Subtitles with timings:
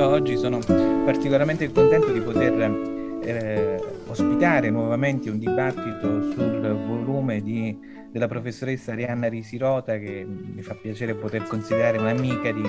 [0.00, 7.78] Io oggi sono particolarmente contento di poter eh, ospitare nuovamente un dibattito sul volume di,
[8.10, 12.62] della professoressa Arianna Risirota che mi fa piacere poter considerare un'amica di,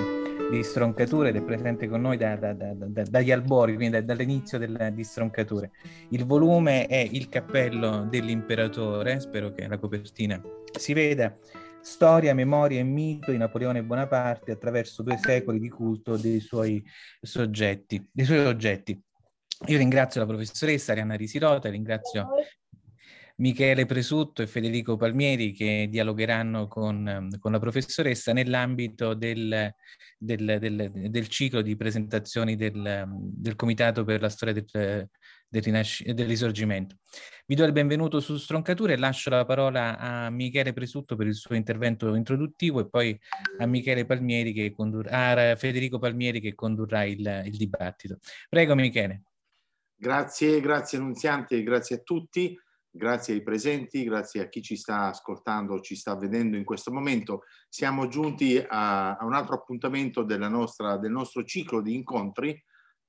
[0.50, 2.74] di Stroncature ed è presente con noi da, da, da,
[3.08, 5.70] dagli albori, quindi dall'inizio del, di Stroncature.
[6.10, 10.38] Il volume è Il cappello dell'imperatore, spero che la copertina
[10.78, 11.34] si veda
[11.82, 16.82] storia, memoria e mito di Napoleone Bonaparte attraverso due secoli di culto dei suoi
[17.20, 19.00] soggetti, dei suoi oggetti.
[19.66, 22.28] Io ringrazio la professoressa Arianna Risirota, ringrazio
[23.36, 29.72] Michele Presutto e Federico Palmieri che dialogheranno con, con la professoressa nell'ambito del,
[30.18, 35.08] del, del, del, ciclo di presentazioni del, Comitato per la storia del,
[35.60, 36.96] rinasc- del, risorgimento.
[37.44, 41.34] Vi do il benvenuto su Stroncature e lascio la parola a Michele Presutto per il
[41.34, 43.18] suo intervento introduttivo e poi
[43.58, 43.66] a
[44.06, 48.18] Palmieri condurrà, a Federico Palmieri che condurrà il, il dibattito.
[48.48, 49.24] Prego Michele.
[49.94, 52.58] Grazie, grazie Nunziante, grazie a tutti,
[52.90, 57.42] grazie ai presenti, grazie a chi ci sta ascoltando, ci sta vedendo in questo momento.
[57.68, 62.60] Siamo giunti a, a un altro appuntamento nostra, del nostro ciclo di incontri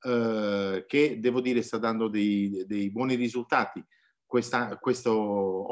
[0.03, 3.83] eh, che devo dire sta dando dei, dei buoni risultati.
[4.25, 5.13] Questa, questo,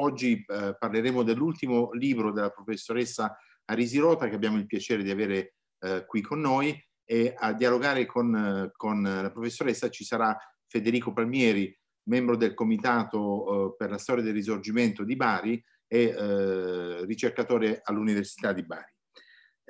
[0.01, 6.05] oggi eh, parleremo dell'ultimo libro della professoressa Arisirota che abbiamo il piacere di avere eh,
[6.05, 10.37] qui con noi e a dialogare con, con la professoressa ci sarà
[10.67, 17.05] Federico Palmieri, membro del Comitato eh, per la storia del risorgimento di Bari e eh,
[17.05, 18.89] ricercatore all'Università di Bari.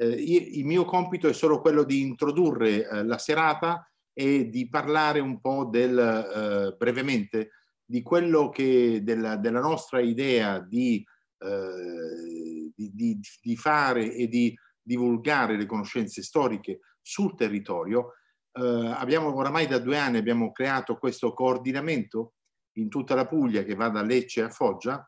[0.01, 5.65] Il mio compito è solo quello di introdurre la serata e di parlare un po'
[5.65, 7.51] del, eh, brevemente
[7.85, 11.05] di quello che della, della nostra idea di,
[11.39, 18.13] eh, di, di, di fare e di divulgare le conoscenze storiche sul territorio
[18.53, 22.33] eh, abbiamo oramai da due anni abbiamo creato questo coordinamento
[22.73, 25.07] in tutta la Puglia che va da Lecce a Foggia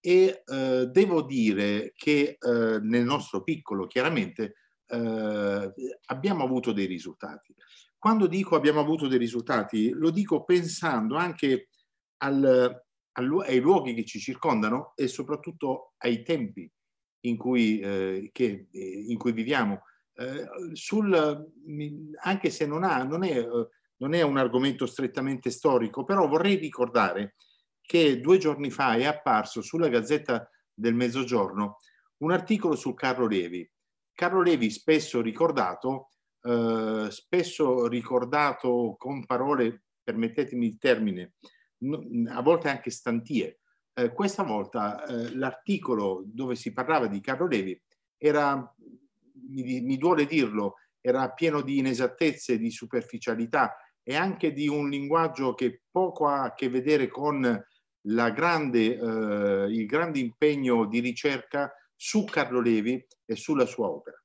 [0.00, 4.54] e eh, devo dire che eh, nel nostro piccolo chiaramente
[4.86, 5.72] eh,
[6.06, 7.54] abbiamo avuto dei risultati.
[7.98, 11.68] Quando dico abbiamo avuto dei risultati lo dico pensando anche
[12.18, 16.70] al, al, ai luoghi che ci circondano e soprattutto ai tempi
[17.20, 19.82] in cui, eh, che, eh, in cui viviamo
[20.14, 21.52] eh, sul,
[22.22, 23.68] anche se non, ha, non, è, eh,
[23.98, 27.36] non è un argomento strettamente storico, però vorrei ricordare
[27.80, 31.78] che due giorni fa è apparso sulla Gazzetta del Mezzogiorno
[32.18, 33.68] un articolo su Carlo Levi.
[34.12, 36.08] Carlo Levi spesso ricordato,
[36.46, 41.34] eh, spesso ricordato con parole, permettetemi il termine,
[42.28, 43.60] a volte anche stantie.
[43.92, 47.80] Eh, questa volta eh, l'articolo dove si parlava di Carlo Levi
[48.18, 48.74] era
[49.48, 55.54] mi, mi duole dirlo, era pieno di inesattezze, di superficialità e anche di un linguaggio
[55.54, 57.64] che poco ha a che vedere con
[58.00, 64.20] grande, eh, il grande impegno di ricerca su Carlo Levi e sulla sua opera.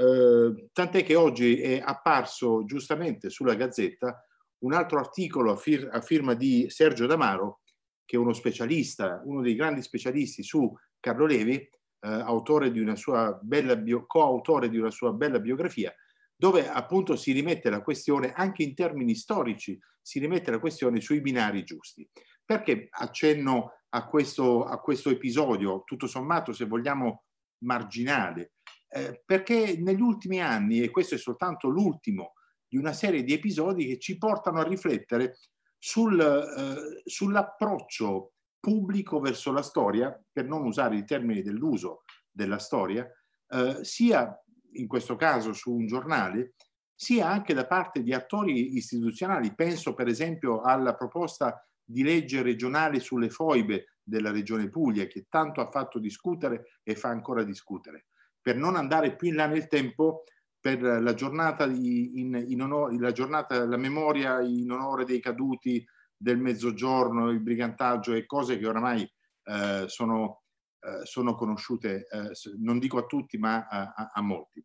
[0.00, 4.24] Eh, tant'è che oggi è apparso giustamente sulla Gazzetta
[4.58, 7.62] un altro articolo a, fir- a firma di Sergio Damaro,
[8.04, 11.68] che è uno specialista, uno dei grandi specialisti su Carlo Levi, eh,
[12.00, 15.92] autore di una sua bella coautore di una sua bella biografia,
[16.36, 21.20] dove appunto si rimette la questione, anche in termini storici, si rimette la questione sui
[21.20, 22.08] binari giusti.
[22.44, 27.24] Perché accenno a questo, a questo episodio, tutto sommato, se vogliamo,
[27.64, 28.52] marginale?
[28.90, 32.32] Eh, perché negli ultimi anni, e questo è soltanto l'ultimo
[32.66, 35.38] di una serie di episodi che ci portano a riflettere
[35.76, 43.06] sul, eh, sull'approccio pubblico verso la storia, per non usare i termini dell'uso della storia,
[43.48, 44.42] eh, sia
[44.72, 46.54] in questo caso su un giornale,
[46.94, 49.54] sia anche da parte di attori istituzionali.
[49.54, 55.60] Penso per esempio alla proposta di legge regionale sulle foibe della Regione Puglia, che tanto
[55.60, 58.06] ha fatto discutere e fa ancora discutere.
[58.40, 60.24] Per non andare più in là nel tempo,
[60.60, 65.84] per la giornata, di, in, in onore, la, giornata la memoria in onore dei caduti
[66.16, 69.08] del mezzogiorno, il brigantaggio e cose che oramai
[69.44, 70.42] eh, sono,
[70.80, 74.64] eh, sono, conosciute, eh, non dico a tutti, ma a, a, a molti.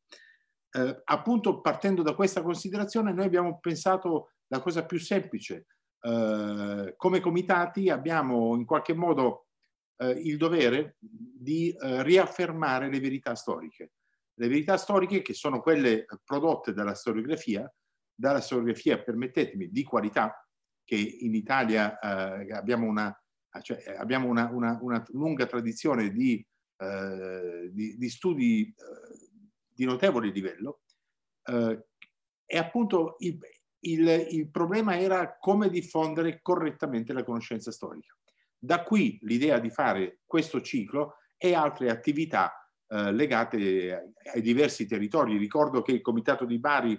[0.75, 5.68] Eh, appunto, partendo da questa considerazione, noi abbiamo pensato la cosa più semplice.
[6.02, 9.43] Eh, come comitati abbiamo in qualche modo
[10.09, 13.91] eh, il dovere di riaffermare le verità storiche.
[14.35, 17.71] Le verità storiche che sono quelle prodotte dalla storiografia,
[18.13, 20.44] dalla storiografia, permettetemi, di qualità,
[20.83, 23.15] che in Italia eh, abbiamo, una,
[23.61, 26.45] cioè, abbiamo una, una, una, lunga tradizione di,
[26.77, 29.31] eh, di, di studi eh,
[29.73, 30.81] di notevole livello
[31.45, 31.85] eh,
[32.45, 33.39] e appunto il,
[33.79, 38.15] il, il problema era come diffondere correttamente la conoscenza storica.
[38.63, 45.36] Da qui l'idea di fare questo ciclo e altre attività eh, legate ai diversi territori.
[45.36, 46.98] Ricordo che il Comitato di Bari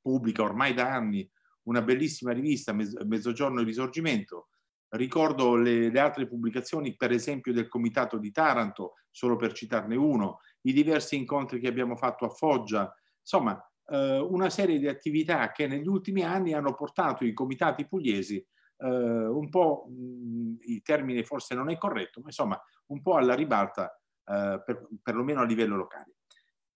[0.00, 1.30] pubblica ormai da anni
[1.64, 4.48] una bellissima rivista, Mezzogiorno e Risorgimento.
[4.88, 10.38] Ricordo le, le, altre pubblicazioni, per esempio del Comitato di Taranto, solo per citarne uno,
[10.62, 12.90] i diversi incontri che abbiamo fatto a Foggia,
[13.20, 18.42] insomma eh, una serie di attività che negli ultimi anni hanno portato i comitati pugliesi
[18.84, 23.34] eh, un po', mh, il termine forse non è corretto, ma insomma un po' alla
[23.34, 23.90] ribalta,
[24.26, 26.16] eh, per, perlomeno a livello locale.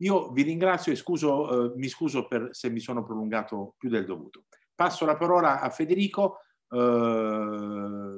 [0.02, 4.04] Io vi ringrazio e scuso, eh, mi scuso per se mi sono prolungato più del
[4.04, 4.44] dovuto.
[4.74, 8.16] Passo la parola a Federico, eh,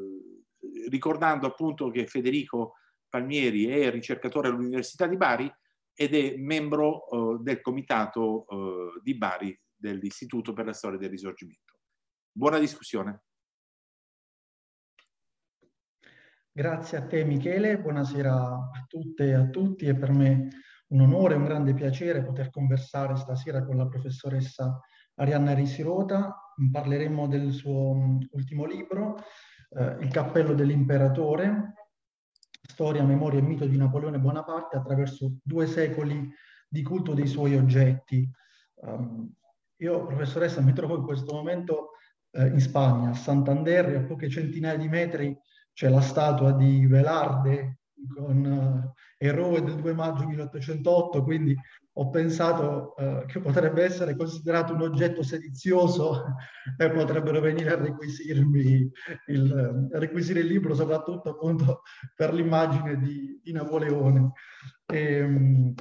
[0.89, 2.75] ricordando appunto che Federico
[3.09, 5.53] Palmieri è ricercatore all'Università di Bari
[5.95, 11.79] ed è membro eh, del comitato eh, di Bari dell'Istituto per la Storia del Risorgimento.
[12.31, 13.23] Buona discussione.
[16.61, 19.87] Grazie a te Michele, buonasera a tutte e a tutti.
[19.87, 20.51] È per me
[20.89, 24.79] un onore un grande piacere poter conversare stasera con la professoressa
[25.15, 29.17] Arianna Risirota, parleremo del suo mm, ultimo libro,
[29.71, 31.73] eh, Il cappello dell'imperatore,
[32.61, 36.31] storia, memoria e mito di Napoleone Bonaparte attraverso due secoli
[36.69, 38.31] di culto dei suoi oggetti.
[38.83, 39.33] Um,
[39.77, 41.93] io, professoressa, mi trovo in questo momento
[42.33, 45.35] eh, in Spagna, a Santander, a poche centinaia di metri
[45.73, 47.79] c'è la statua di Velarde
[48.15, 51.57] con uh, eroe del 2 maggio 1808, quindi
[51.93, 56.25] ho pensato uh, che potrebbe essere considerato un oggetto sedizioso
[56.79, 58.91] e potrebbero venire a requisirmi
[59.27, 61.83] il, a requisire il libro, soprattutto appunto
[62.15, 64.33] per l'immagine di, di Napoleone.
[64.87, 65.75] E, ehm,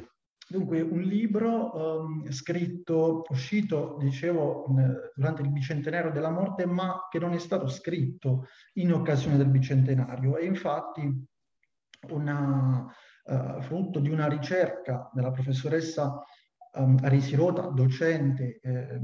[0.51, 4.65] Dunque, un libro um, scritto, uscito, dicevo,
[5.13, 10.37] durante il bicentenario della morte, ma che non è stato scritto in occasione del bicentenario.
[10.37, 11.27] E infatti
[12.09, 12.83] una,
[13.25, 16.19] uh, frutto di una ricerca della professoressa
[16.73, 18.99] um, Arisirota, docente eh,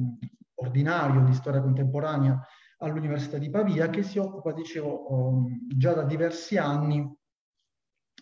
[0.56, 2.44] ordinario di storia contemporanea
[2.80, 7.08] all'Università di Pavia, che si occupa, dicevo, um, già da diversi anni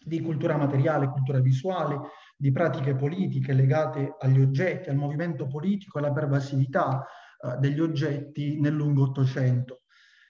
[0.04, 2.02] di cultura materiale, cultura visuale,
[2.44, 7.02] di pratiche politiche legate agli oggetti, al movimento politico e alla pervasività
[7.40, 9.84] uh, degli oggetti nel lungo Ottocento.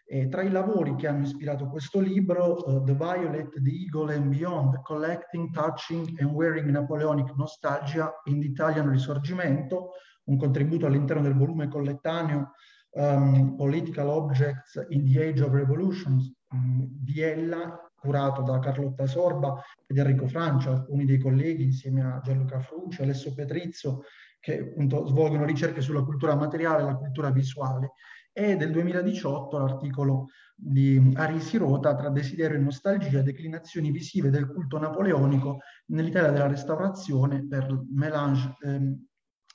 [0.06, 4.28] E tra i lavori che hanno ispirato questo libro, uh, The Violet, The Eagle and
[4.28, 9.94] Beyond, Collecting, Touching and Wearing Napoleonic Nostalgia in the Italian Risorgimento,
[10.26, 12.52] un contributo all'interno del volume collettaneo
[12.92, 19.62] um, Political Objects in the Age of Revolutions um, di Ella, curato da Carlotta Sorba
[19.88, 24.04] ed Enrico Francia, alcuni dei colleghi insieme a Gianluca Frucci, Alessio Petrizzo,
[24.40, 27.94] che appunto svolgono ricerche sulla cultura materiale e la cultura visuale
[28.34, 34.80] e del 2018 l'articolo di Arisi Rota tra desiderio e nostalgia, declinazioni visive del culto
[34.80, 39.06] napoleonico nell'Italia della Restaurazione per Melange ehm,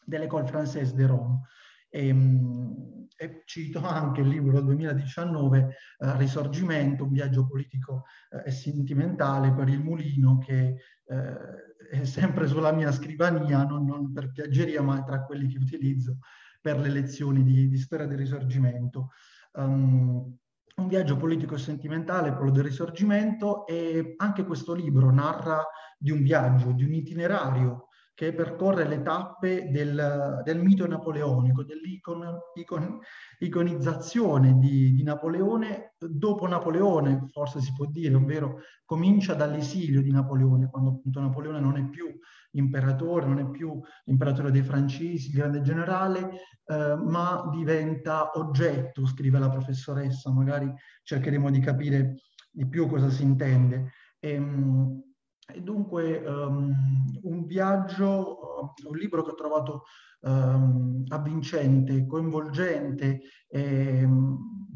[0.04, 1.40] dell'École Française de Rome.
[1.88, 8.48] E, ehm, e, cito anche il libro del 2019, eh, Risorgimento, un viaggio politico eh,
[8.48, 10.76] e sentimentale per il mulino che
[11.90, 16.18] è sempre sulla mia scrivania, non, non, per piaggeria, ma tra quelli che utilizzo
[16.60, 19.10] per le lezioni di, di storia del risorgimento.
[19.52, 20.36] Um,
[20.76, 25.64] un viaggio politico e sentimentale, quello del risorgimento, e anche questo libro narra
[25.98, 27.87] di un viaggio, di un itinerario
[28.18, 37.60] che percorre le tappe del, del mito napoleonico, dell'iconizzazione di, di, Napoleone dopo Napoleone, forse
[37.60, 42.12] si può dire, ovvero comincia dall'esilio di Napoleone, quando appunto Napoleone non è più
[42.54, 46.28] imperatore, non è più imperatore dei francesi, grande generale,
[46.66, 50.68] eh, ma diventa oggetto, scrive la professoressa, magari
[51.04, 52.16] cercheremo di capire
[52.50, 53.92] di più cosa si intende.
[54.18, 55.06] E, ehm,
[55.52, 56.74] e dunque um,
[57.22, 59.84] un viaggio, un libro che ho trovato
[60.20, 64.06] um, avvincente, coinvolgente, eh,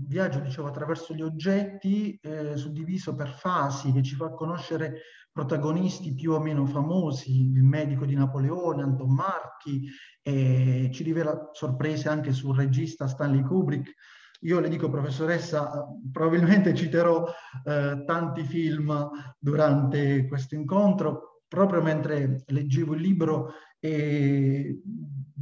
[0.07, 5.00] viaggio dicevo attraverso gli oggetti, eh, suddiviso per fasi, che ci fa conoscere
[5.31, 9.87] protagonisti più o meno famosi, il medico di Napoleone, Anton Marchi,
[10.23, 13.95] e ci rivela sorprese anche sul regista Stanley Kubrick,
[14.42, 17.26] io le dico, professoressa, probabilmente citerò
[17.64, 24.80] eh, tanti film durante questo incontro, proprio mentre leggevo il libro e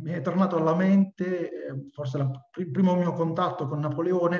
[0.02, 2.18] mi è tornato alla mente, eh, forse
[2.56, 4.38] il primo mio contatto con Napoleone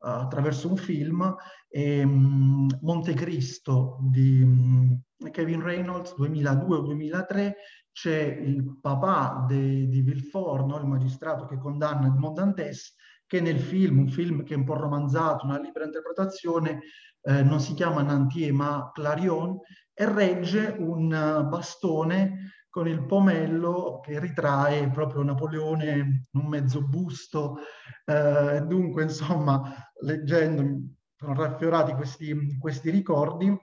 [0.00, 1.34] uh, attraverso un film,
[1.68, 5.00] e, um, Montecristo di um,
[5.30, 7.56] Kevin Reynolds 2002 2003,
[7.90, 10.78] c'è il papà de, di Villefort, no?
[10.78, 12.94] il magistrato che condanna Edmond Dantes,
[13.28, 16.80] che nel film, un film che è un po' romanzato, una libera interpretazione,
[17.20, 19.58] eh, non si chiama Nantier ma Clarion,
[19.92, 27.58] e regge un bastone con il pomello che ritrae proprio Napoleone un mezzo busto.
[28.04, 33.54] Eh, dunque, insomma, leggendo, sono raffiorati questi, questi ricordi.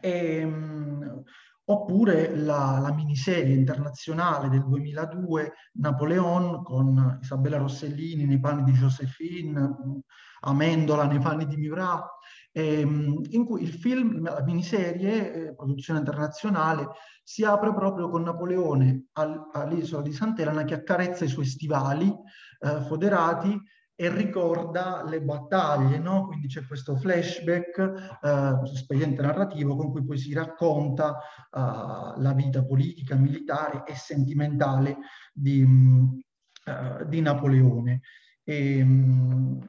[0.00, 1.22] E, mh,
[1.66, 10.02] oppure la, la, miniserie internazionale del 2002 Napoleon con Isabella Rossellini nei panni di Josephine,
[10.40, 12.06] Amendola nei panni di Murat,
[12.52, 16.88] ehm, in cui il film, la miniserie, eh, produzione internazionale,
[17.22, 22.82] si apre proprio con Napoleone al, all'isola di Sant'Elena che accarezza i suoi stivali eh,
[22.82, 23.58] foderati
[23.96, 26.26] e ricorda le battaglie, no?
[26.26, 27.78] Quindi c'è questo flashback,
[28.22, 31.10] eh, questo espediente narrativo con cui poi si racconta
[31.50, 34.96] uh, la vita politica, militare e sentimentale
[35.32, 38.00] di, uh, di Napoleone.
[38.42, 39.64] E, um,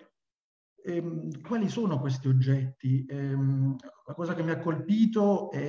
[0.83, 3.05] e, quali sono questi oggetti?
[3.05, 3.75] E, um,
[4.07, 5.59] la cosa che mi ha colpito è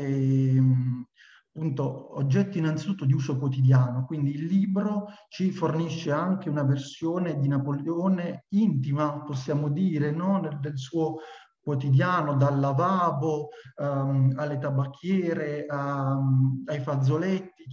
[1.57, 7.49] appunto oggetti innanzitutto di uso quotidiano, quindi il libro ci fornisce anche una versione di
[7.49, 10.39] Napoleone intima, possiamo dire, no?
[10.41, 11.17] del, del suo
[11.67, 17.65] quotidiano, dal lavabo um, alle tabacchiere, um, ai fazzoletti,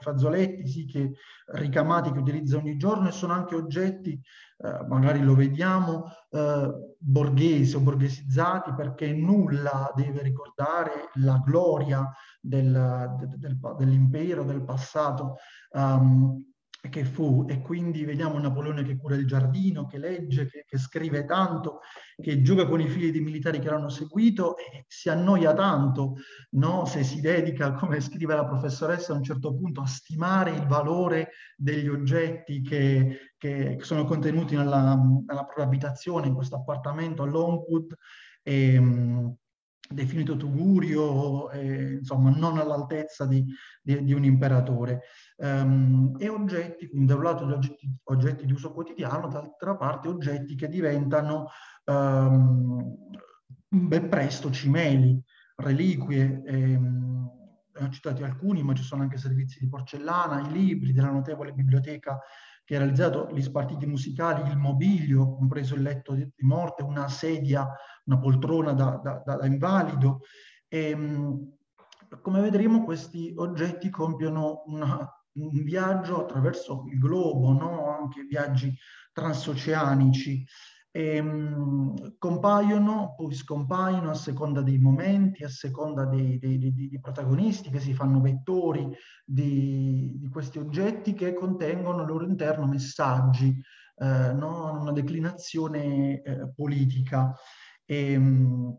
[0.00, 1.12] fazzoletti sì, che,
[1.52, 4.20] ricamati che utilizza ogni giorno e sono anche oggetti,
[4.56, 12.10] uh, magari lo vediamo, uh, borghesi o borghesizzati perché nulla deve ricordare la gloria
[12.40, 15.36] del, del, dell'impero, del passato.
[15.70, 16.49] Um,
[16.88, 21.24] che fu e quindi vediamo Napoleone che cura il giardino, che legge, che, che, scrive
[21.24, 21.80] tanto,
[22.16, 26.16] che gioca con i figli dei militari che l'hanno seguito e si annoia tanto
[26.52, 26.86] no?
[26.86, 31.32] se si dedica, come scrive la professoressa a un certo punto, a stimare il valore
[31.56, 37.94] degli oggetti che, che sono contenuti nella, nella propria abitazione, in questo appartamento a Longwood.
[38.42, 39.36] E,
[39.92, 43.44] definito tugurio, eh, insomma non all'altezza di,
[43.82, 45.02] di, di, un imperatore.
[45.42, 50.54] Um, e oggetti, quindi da un lato oggetti, oggetti di uso quotidiano, dall'altra parte oggetti
[50.54, 51.48] che diventano
[51.86, 53.08] um,
[53.66, 55.18] ben presto cimeli,
[55.56, 56.42] reliquie.
[56.44, 57.08] Ehm,
[57.72, 62.20] ho citati alcuni, ma ci sono anche servizi di porcellana, i libri della notevole biblioteca
[62.62, 67.66] che ha realizzato gli spartiti musicali, il mobilio, compreso il letto di morte, una sedia,
[68.04, 70.20] una poltrona da, da, da invalido.
[70.68, 71.56] E, ehm,
[72.20, 77.88] come vedremo questi oggetti compiono una, un viaggio attraverso il globo, no?
[77.88, 78.74] anche viaggi
[79.12, 80.44] transoceanici
[80.92, 87.00] e, um, compaiono, poi scompaiono a seconda dei momenti, a seconda dei, dei, dei, dei
[87.00, 88.88] protagonisti che si fanno vettori
[89.24, 93.56] di, di, questi oggetti che contengono al loro interno messaggi,
[93.96, 94.80] eh, no?
[94.80, 97.34] una declinazione eh, politica.
[97.84, 98.76] E, um,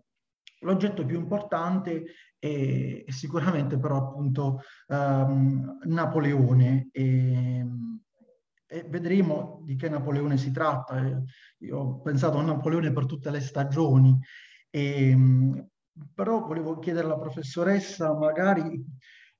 [0.63, 2.03] l'oggetto più importante
[2.41, 6.89] è, sicuramente però appunto um, Napoleone.
[6.91, 7.65] E,
[8.65, 11.23] e vedremo di che Napoleone si tratta.
[11.59, 14.17] Io ho pensato a Napoleone per tutte le stagioni
[14.69, 15.67] e
[16.13, 18.81] però volevo chiedere alla professoressa magari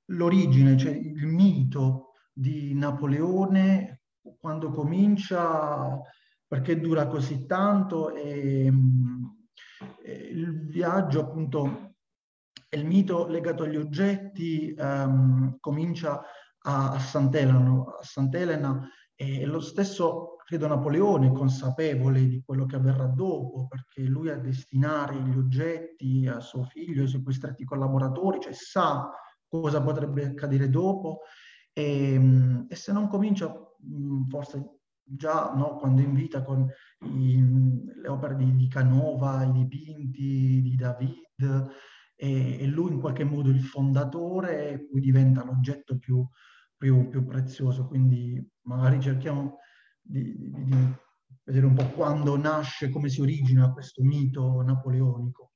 [0.06, 4.02] l'origine, cioè il mito di Napoleone,
[4.38, 5.98] quando comincia,
[6.46, 8.70] perché dura così tanto e,
[10.04, 11.91] e il viaggio appunto,
[12.76, 16.22] il mito legato agli oggetti um, comincia
[16.64, 23.66] a, a Sant'Elena, Sant'Elena e lo stesso credo Napoleone, consapevole di quello che avverrà dopo,
[23.68, 29.10] perché lui a destinare gli oggetti a suo figlio, ai suoi stretti collaboratori, cioè sa
[29.46, 31.20] cosa potrebbe accadere dopo
[31.72, 33.54] e, e se non comincia
[34.28, 36.68] forse già no, quando invita con
[37.04, 37.42] i,
[37.94, 41.70] le opere di, di, Canova, i dipinti di David,
[42.22, 46.24] e, e, lui in qualche modo il fondatore poi diventa l'oggetto più,
[46.76, 47.88] più, più prezioso.
[47.88, 49.58] Quindi magari cerchiamo
[50.00, 50.76] di, di, di
[51.42, 55.51] vedere un po' quando nasce, come si origina questo mito napoleonico.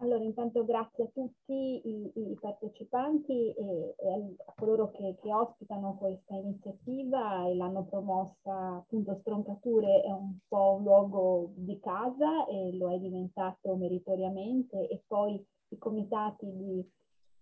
[0.00, 5.96] Allora, intanto grazie a tutti i, i partecipanti e, e, a coloro che, che, ospitano
[5.96, 12.76] questa iniziativa e l'hanno promossa appunto Stroncature è un po' un luogo di casa e
[12.76, 16.90] lo è diventato meritoriamente e poi i comitati di,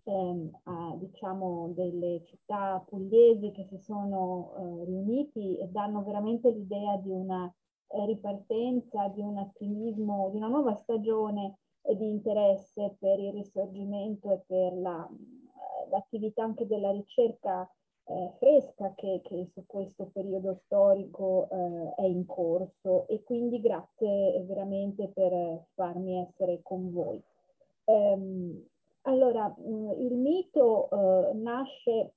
[0.04, 7.10] ehm, a, diciamo, delle città pugliesi che si sono eh, riuniti danno veramente l'idea di
[7.10, 7.54] una
[7.88, 11.58] eh, ripartenza, di un attivismo, di una nuova stagione
[11.94, 17.70] di interesse per il risorgimento e per la, eh, l'attività anche della ricerca
[18.08, 24.42] eh, fresca che, che, su questo periodo storico eh, è in corso e quindi grazie
[24.46, 27.22] veramente per farmi essere con voi.
[27.84, 28.64] Ehm,
[29.02, 32.14] allora, mh, il mito eh, nasce,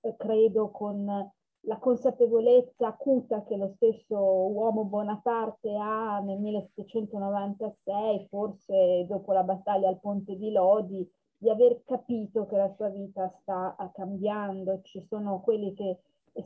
[0.00, 1.30] eh, credo, con
[1.68, 9.88] la consapevolezza acuta che lo stesso uomo Bonaparte ha nel 1796, forse dopo la battaglia
[9.88, 11.06] al Ponte di Lodi,
[11.36, 14.80] di aver capito che la sua vita sta cambiando.
[14.80, 15.98] Ci sono quelli che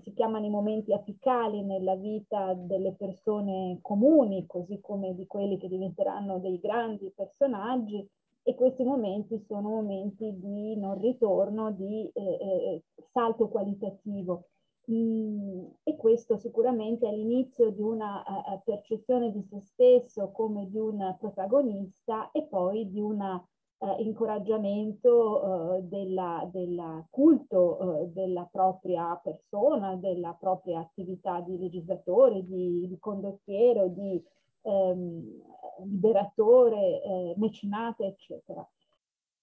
[0.02, 5.68] si chiamano i momenti apicali nella vita delle persone comuni, così come di quelli che
[5.68, 8.04] diventeranno dei grandi personaggi,
[8.42, 14.46] e questi momenti sono momenti di non ritorno, di eh, eh salto qualitativo.
[14.90, 20.76] Mm, e questo sicuramente è l'inizio di una uh, percezione di se stesso come di
[20.76, 30.80] un protagonista e poi di un uh, incoraggiamento della culto della propria persona, della propria
[30.80, 34.22] attività di legislatore, di, di condottiero, di
[34.62, 35.42] um,
[35.84, 38.68] liberatore, mecenate, eccetera.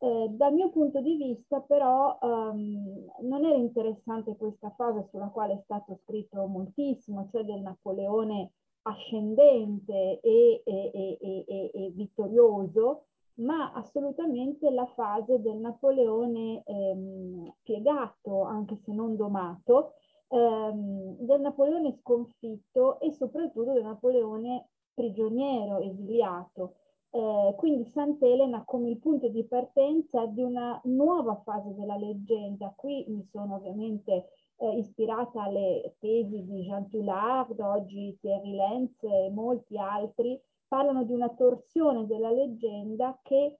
[0.00, 5.54] Eh, dal mio punto di vista però um, non era interessante questa fase sulla quale
[5.54, 13.06] è stato scritto moltissimo, cioè del Napoleone ascendente e, e, e, e vittorioso,
[13.40, 19.94] ma assolutamente la fase del Napoleone ehm, piegato, anche se non domato,
[20.28, 26.74] ehm, del Napoleone sconfitto e soprattutto del Napoleone prigioniero, esiliato.
[27.10, 32.72] Eh, quindi Sant'Elena come il punto di partenza di una nuova fase della leggenda.
[32.76, 39.30] Qui mi sono ovviamente eh, ispirata alle tesi di Jean Toulard, oggi Thierry Lenz e
[39.30, 43.58] molti altri parlano di una torsione della leggenda che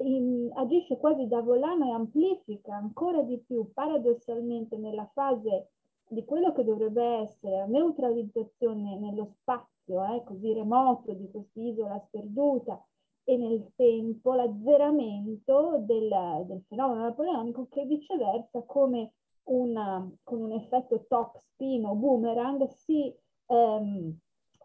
[0.00, 5.70] in, agisce quasi da volano e amplifica ancora di più paradossalmente nella fase
[6.08, 12.82] di quello che dovrebbe essere la neutralizzazione nello spazio eh, così remoto di quest'isola sperduta
[13.30, 16.10] e nel tempo l'azzeramento del,
[16.46, 19.12] del fenomeno napoleonico che viceversa come
[19.44, 23.14] una, con un effetto top spin o boomerang si
[23.46, 24.18] ehm,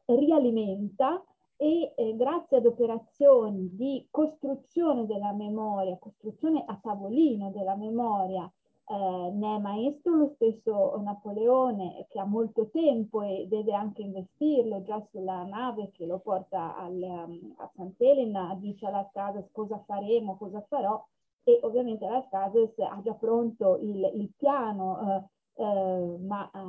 [0.06, 1.24] rialimenta
[1.58, 8.52] e eh, grazie ad operazioni di costruzione della memoria, costruzione a tavolino della memoria,
[8.88, 14.84] eh, ne è maestro lo stesso Napoleone che ha molto tempo e deve anche investirlo
[14.84, 20.38] già sulla nave che lo porta al, um, a Sant'Elena, dice alla casa cosa faremo,
[20.38, 21.04] cosa farò
[21.48, 26.60] e ovviamente la Cases ha già pronto il, il piano, eh, eh, ma eh,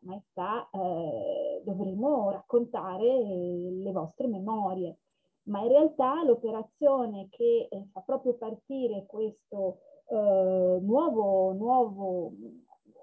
[0.00, 4.98] maestà, eh, dovremo raccontare le vostre memorie.
[5.44, 9.78] Ma in realtà l'operazione che eh, fa proprio partire questo
[10.10, 12.32] eh, nuovo, nuovo,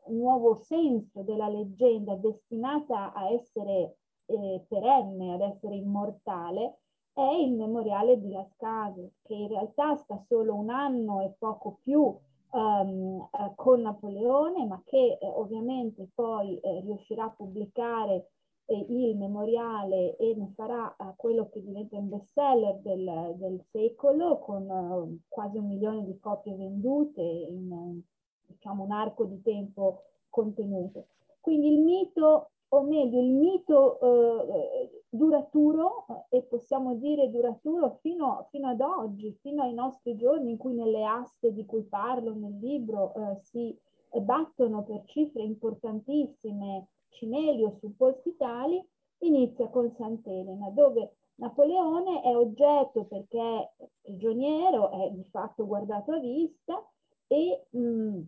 [0.07, 6.79] nuovo senso della leggenda destinata a essere eh, perenne, ad essere immortale,
[7.13, 11.77] è il memoriale di Las Cases, che in realtà sta solo un anno e poco
[11.81, 18.31] più um, eh, con Napoleone, ma che eh, ovviamente poi eh, riuscirà a pubblicare
[18.67, 24.69] il memoriale e ne farà eh, quello che diventa un bestseller del, del secolo, con
[24.69, 28.01] eh, quasi un milione di copie vendute in
[28.47, 31.07] diciamo, un arco di tempo contenuto.
[31.39, 38.69] Quindi il mito o meglio il mito eh, duraturo, e possiamo dire duraturo fino, fino,
[38.69, 43.13] ad oggi, fino ai nostri giorni in cui nelle aste di cui parlo nel libro
[43.13, 43.77] eh, si
[44.21, 48.83] battono per cifre importantissime cimeli o supposti tali,
[49.19, 56.19] inizia con Sant'Elena, dove Napoleone è oggetto perché è prigioniero, è di fatto guardato a
[56.19, 56.85] vista
[57.27, 58.21] e mh, mm,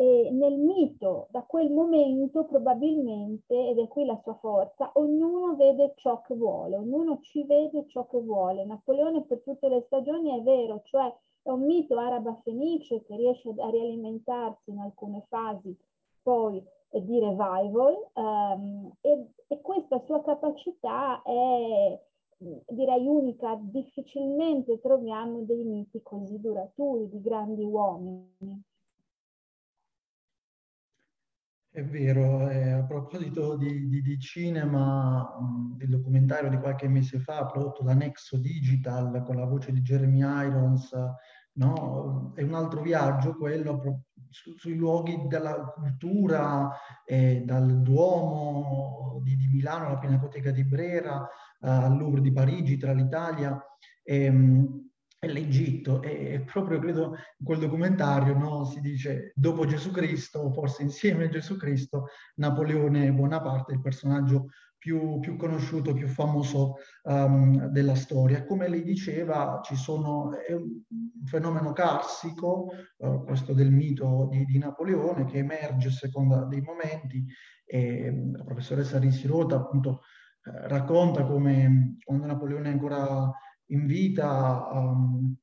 [0.00, 5.94] e nel mito, da quel momento probabilmente, ed è qui la sua forza, ognuno vede
[5.96, 8.64] ciò che vuole, ognuno ci vede ciò che vuole.
[8.64, 13.70] Napoleone per tutte le stagioni è vero, cioè è un mito araba-fenice che riesce a
[13.70, 15.76] rialimentarsi in alcune fasi
[16.28, 22.00] poi di revival um, e, e questa sua capacità è
[22.68, 28.62] direi unica, difficilmente troviamo dei miti così duraturi di grandi uomini.
[31.70, 35.36] È vero, eh, a proposito di, di, di cinema,
[35.76, 40.18] del documentario di qualche mese fa prodotto da Nexo Digital con la voce di Jeremy
[40.18, 40.92] Irons,
[41.52, 42.32] no?
[42.34, 43.78] è un altro viaggio quello
[44.30, 46.70] su, sui luoghi della cultura,
[47.04, 51.26] eh, dal Duomo di, di, Milano alla Pinacoteca di Brera,
[51.60, 53.60] eh, al Louvre di Parigi, tra l'Italia.
[54.02, 54.86] Ehm,
[55.20, 60.84] è l'Egitto e proprio credo in quel documentario no, si dice dopo Gesù Cristo, forse
[60.84, 67.94] insieme a Gesù Cristo, Napoleone Bonaparte, il personaggio più, più conosciuto, più famoso um, della
[67.94, 68.44] storia.
[68.44, 70.82] Come lei diceva, sono, è un
[71.24, 77.24] fenomeno carsico, uh, questo del mito di, di, Napoleone, che emerge a seconda dei momenti.
[77.66, 80.00] E la professoressa Risirota appunto
[80.44, 83.30] eh, racconta come quando Napoleone ancora
[83.66, 85.36] in vita um,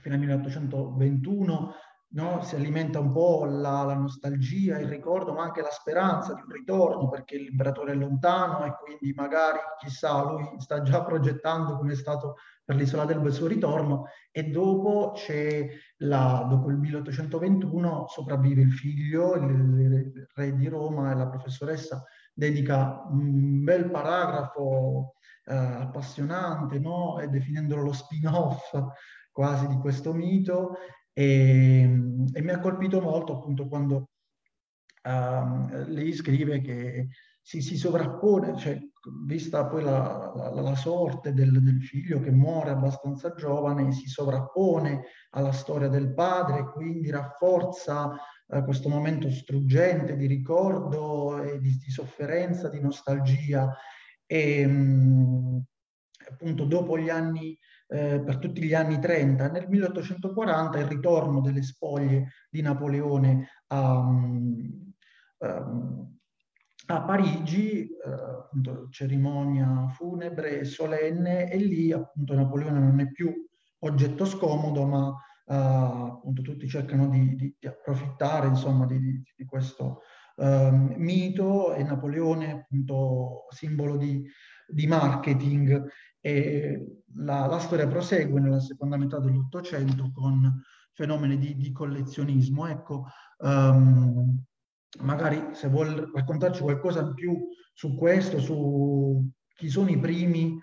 [0.00, 1.72] fino al 1821,
[2.10, 2.42] no?
[2.42, 6.50] si alimenta un po' la, la, nostalgia, il ricordo, ma anche la speranza di un
[6.50, 11.96] ritorno, perché l'imperatore è lontano e quindi magari, chissà, lui sta già progettando come è
[11.96, 15.66] stato per l'isola del il suo ritorno e dopo c'è
[15.98, 22.04] la, dopo il 1821 sopravvive il figlio, il, il re di Roma e la professoressa
[22.32, 25.14] dedica un bel paragrafo
[25.46, 27.16] eh, appassionante, no?
[27.28, 28.70] definendolo lo spin-off
[29.32, 30.74] quasi di questo mito.
[31.12, 31.80] E,
[32.32, 34.10] e mi ha colpito molto appunto quando
[35.02, 37.08] uh, lei scrive che
[37.40, 38.78] si, si sovrappone, cioè,
[39.24, 45.04] vista poi la, la, la sorte del, del, figlio che muore abbastanza giovane, si sovrappone
[45.30, 48.14] alla storia del padre, quindi rafforza
[48.46, 53.74] uh, questo momento struggente di ricordo e di, di sofferenza, di nostalgia.
[54.26, 55.64] E mh,
[56.30, 57.58] appunto dopo gli anni,
[57.90, 63.98] eh, per tutti gli anni 30, nel 1840 il ritorno delle spoglie di Napoleone a,
[63.98, 64.84] um,
[66.86, 73.32] a Parigi, eh, appunto cerimonia funebre e solenne, e lì appunto Napoleone non è più
[73.80, 75.14] oggetto scomodo, ma
[75.48, 79.00] Uh, appunto tutti cercano di, di, di approfittare insomma di,
[79.34, 80.02] di questo
[80.36, 85.86] uh, mito e Napoleone appunto simbolo di marketing.
[86.28, 90.60] E la, la storia prosegue nella seconda metà dell'Ottocento con
[90.92, 92.66] fenomeni di, di collezionismo.
[92.66, 93.06] Ecco,
[93.38, 94.38] um,
[95.00, 97.34] magari se vuol raccontarci qualcosa in più
[97.72, 100.58] su questo, su chi sono i primi,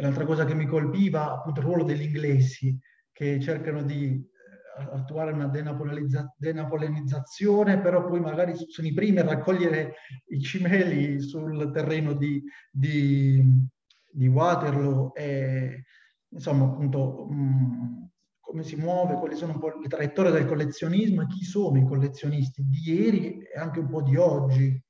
[0.00, 2.78] l'altra cosa che mi colpiva, appunto il ruolo degli inglesi
[3.10, 9.24] che cercano di eh, attuare una denapolenizza- denapolenizzazione, però poi magari sono i primi a
[9.24, 9.94] raccogliere
[10.28, 13.42] i cimeli sul terreno di, di,
[14.10, 15.84] di Waterloo e
[16.30, 21.26] insomma appunto mh, come si muove, quali sono un po' le traiettorie del collezionismo e
[21.26, 24.82] chi sono i collezionisti di ieri e anche un po' di oggi.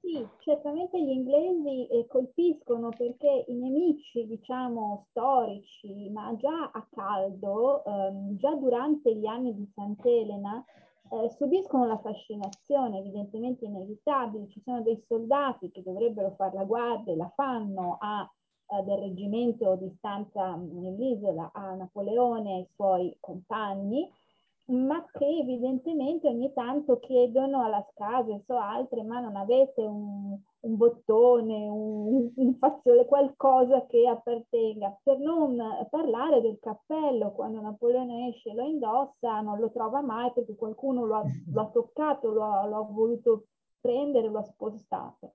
[0.00, 7.84] Sì, certamente gli inglesi eh, colpiscono perché i nemici, diciamo, storici, ma già a caldo,
[7.84, 10.64] ehm, già durante gli anni di Sant'Elena,
[11.10, 14.48] eh, subiscono la fascinazione evidentemente inevitabile.
[14.48, 18.30] Ci sono dei soldati che dovrebbero fare la guardia e la fanno a
[18.72, 24.08] eh, del reggimento di stanza nell'isola a Napoleone e ai suoi compagni,
[24.70, 30.76] ma che evidentemente ogni tanto chiedono alla Scase o altre, ma non avete un, un
[30.76, 38.50] bottone, un, un fazione, qualcosa che appartenga, per non parlare del cappello, quando Napoleone esce
[38.50, 42.42] e lo indossa, non lo trova mai perché qualcuno lo ha, lo ha toccato, lo
[42.44, 43.46] ha, lo ha voluto
[43.80, 45.32] prendere, lo ha spostato.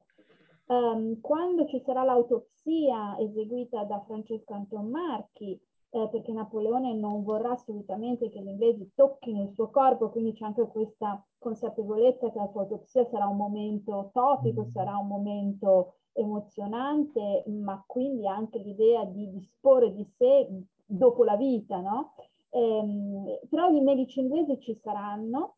[0.68, 5.60] Um, quando ci sarà l'autopsia eseguita da Francesco Anton Marchi,
[5.96, 10.44] eh, perché Napoleone non vorrà assolutamente che gli inglesi tocchino il suo corpo, quindi c'è
[10.44, 14.70] anche questa consapevolezza che la sua autopsia sarà un momento topico, mm.
[14.72, 20.50] sarà un momento emozionante, ma quindi anche l'idea di disporre di sé
[20.86, 22.16] dopo la vita, no?
[22.50, 25.56] Ehm, però i medici inglesi ci saranno,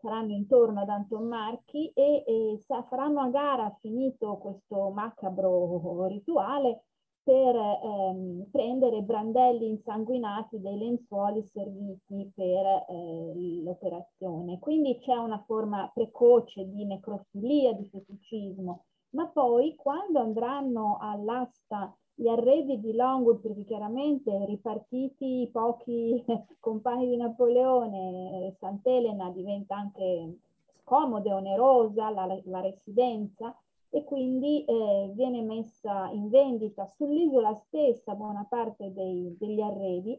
[0.00, 6.82] saranno intorno ad Anton Marchi e, e faranno a gara, finito questo macabro rituale,
[7.24, 14.58] per ehm, prendere brandelli insanguinati dei lenzuoli serviti per eh, l'operazione.
[14.58, 22.28] Quindi c'è una forma precoce di necrofilia, di feticismo, ma poi quando andranno all'asta gli
[22.28, 26.22] arredi di Longwood, perché chiaramente ripartiti pochi
[26.60, 30.38] compagni di Napoleone, Sant'Elena diventa anche
[30.82, 33.56] scomoda e onerosa la, la residenza
[33.94, 40.18] e quindi eh, viene messa in vendita sull'isola stessa buona parte dei, degli arredi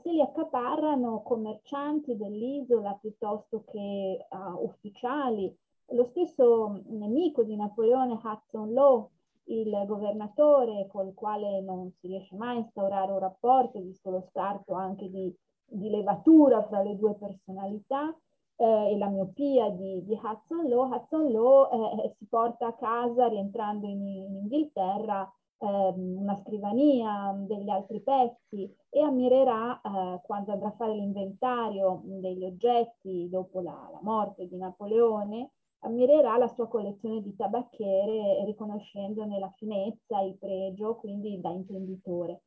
[0.00, 5.54] se li accaparrano commercianti dell'isola piuttosto che uh, ufficiali.
[5.88, 9.10] Lo stesso nemico di Napoleone, Hudson Law,
[9.44, 14.72] il governatore col quale non si riesce mai a instaurare un rapporto, visto lo scarto
[14.72, 15.34] anche di,
[15.66, 18.16] di levatura fra le due personalità
[18.56, 23.28] eh, e la miopia di, di Hudson Law, Hudson Law eh, si porta a casa
[23.28, 30.68] rientrando in, in Inghilterra eh, una scrivania, degli altri pezzi e ammirerà eh, quando andrà
[30.68, 35.52] a fare l'inventario degli oggetti dopo la, la morte di Napoleone
[35.84, 42.42] ammirerà la sua collezione di tabacchiere riconoscendone la finezza, il pregio, quindi da intenditore.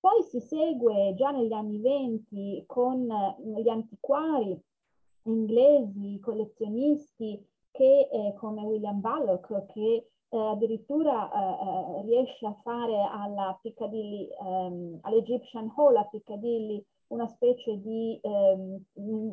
[0.00, 3.06] Poi si segue già negli anni venti con
[3.58, 4.58] gli antiquari
[5.30, 13.08] inglesi, collezionisti che eh, come William Bullock che eh, addirittura eh, eh riesce a fare
[13.10, 18.84] alla Piccadilly, ehm, all'Egyptian Hall a Piccadilly una specie di ehm,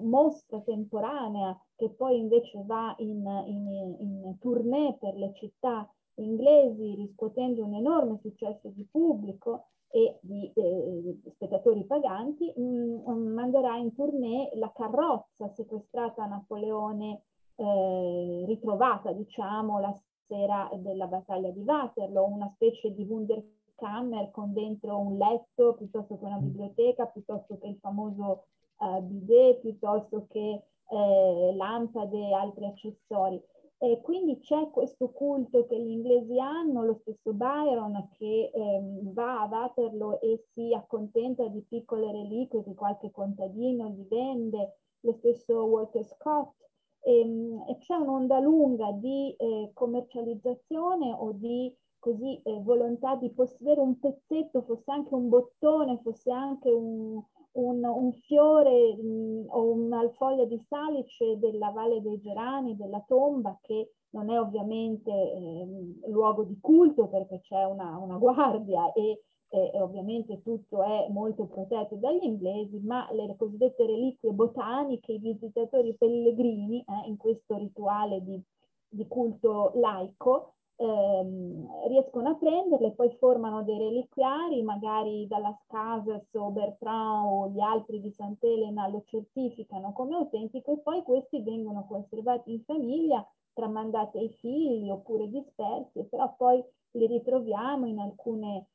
[0.03, 7.63] mostra temporanea che poi invece va in, in, in tournée per le città inglesi riscuotendo
[7.63, 12.61] un enorme successo di pubblico e di eh, spettatori paganti, mh,
[13.09, 17.21] mm, manderà in tournée la carrozza sequestrata a Napoleone,
[17.55, 19.95] eh, ritrovata diciamo la
[20.27, 26.17] sera della battaglia di Waterloo, una specie di Wunderkind camera con dentro un letto piuttosto
[26.17, 28.45] che una biblioteca, piuttosto che il famoso
[28.77, 33.41] uh, bidet, piuttosto che eh, lampade e altri accessori.
[33.79, 39.41] E quindi c'è questo culto che gli inglesi hanno, lo stesso Byron che ehm, va
[39.41, 45.63] a Waterloo e si accontenta di piccole reliquie che qualche contadino gli vende, lo stesso
[45.65, 46.55] Walter Scott.
[47.01, 53.29] E, ehm, e c'è un'onda lunga di eh, commercializzazione o di così eh, volontà di
[53.29, 57.21] possedere un pezzetto, fosse anche un bottone, fosse anche un,
[57.57, 63.03] un, un fiore mh, mm, o una foglia di salice della Valle dei Gerani, della
[63.07, 69.23] tomba, che non è ovviamente eh, luogo di culto perché c'è una, una guardia e,
[69.49, 75.19] e, e, ovviamente tutto è molto protetto dagli inglesi, ma le cosiddette reliquie botaniche, i
[75.19, 78.41] visitatori pellegrini eh, in questo rituale di,
[78.87, 86.49] di culto laico, ehm, riescono a prenderle, poi formano dei reliquiari, magari dalla Casas o
[86.51, 92.53] Bertrand o gli altri di Sant'Elena lo certificano come autentico e poi questi vengono conservati
[92.53, 98.67] in famiglia, tramandati ai figli oppure dispersi, però poi li ritroviamo in alcune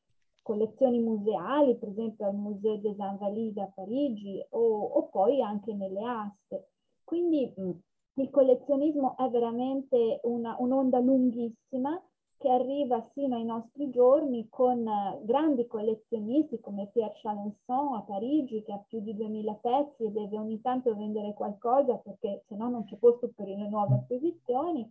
[0.43, 6.05] collezioni museali, per esempio al Museo des Invalides a Parigi o, o poi anche nelle
[6.05, 6.69] aste.
[7.05, 7.53] Quindi
[8.15, 12.01] il collezionismo è veramente una, un'onda lunghissima
[12.43, 18.65] che arriva sino ai nostri giorni con eh, grandi collezionisti come Pierre Chalençon a Parigi
[18.65, 22.69] che ha più di 2000 pezzi e deve ogni tanto vendere qualcosa perché se no
[22.69, 24.91] non c'è posto per le nuove acquisizioni.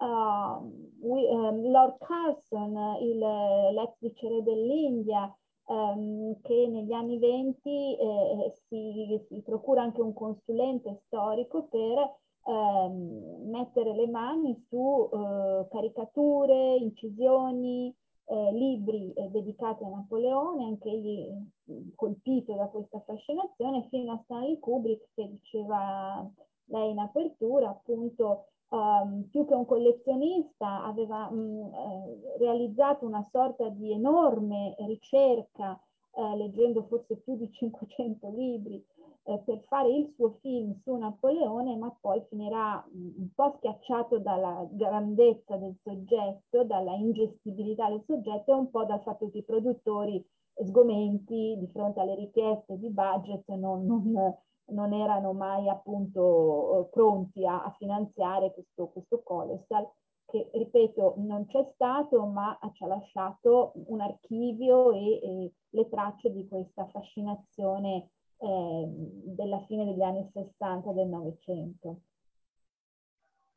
[0.00, 0.62] Uh,
[1.00, 5.32] we, um, Lord Carson, il, l'ex viceré dell'India,
[5.66, 12.16] um, che negli anni 20 eh, si, si procura anche un consulente storico per
[12.48, 17.94] ehm, mettere le mani su eh, caricature, incisioni,
[18.30, 21.30] eh, libri eh, dedicati a Napoleone, anche egli
[21.70, 26.28] mm, colpito da questa fascinazione, fino a Stanley Kubrick che diceva
[26.66, 33.68] lei in apertura, appunto, um, più che un collezionista, aveva um, eh, realizzato una sorta
[33.70, 35.80] di enorme ricerca,
[36.14, 38.84] eh, leggendo forse più di 500 libri,
[39.28, 44.66] eh, per fare il suo film su Napoleone, ma poi finirà un po' schiacciato dalla
[44.70, 50.24] grandezza del soggetto, dalla ingestibilità del soggetto e un po' dal fatto che i produttori
[50.64, 54.34] sgomenti di fronte alle richieste di budget non, non,
[54.70, 59.86] non erano mai appunto pronti a, a finanziare questo, questo colossal
[60.24, 66.32] che ripeto non c'è stato ma ci ha lasciato un archivio e, e le tracce
[66.32, 68.88] di questa fascinazione eh,
[69.34, 72.00] della fine degli anni 60 del Novecento.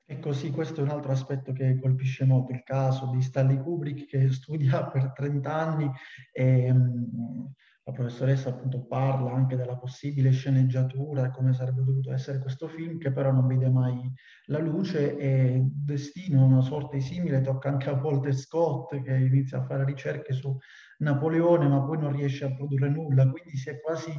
[0.06, 4.08] E così questo è un altro aspetto che colpisce molto, il caso di Stanley Kubrick
[4.08, 5.90] che studia per 30 anni
[6.34, 12.40] e mh, la professoressa appunto parla anche della possibile sceneggiatura e come sarebbe dovuto essere
[12.40, 14.12] questo film che però non vede mai
[14.46, 19.60] la luce e destino una sorta di simile tocca anche a Walter Scott che inizia
[19.60, 20.56] a fare ricerche su
[21.00, 24.12] Napoleone ma poi non riesce a produrre nulla, quindi si è quasi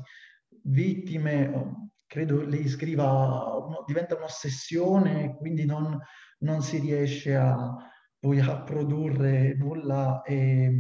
[0.64, 5.98] vittime, credo lei scriva, diventa un'ossessione, quindi non,
[6.40, 7.75] non si riesce a,
[8.18, 10.70] poi a produrre nulla e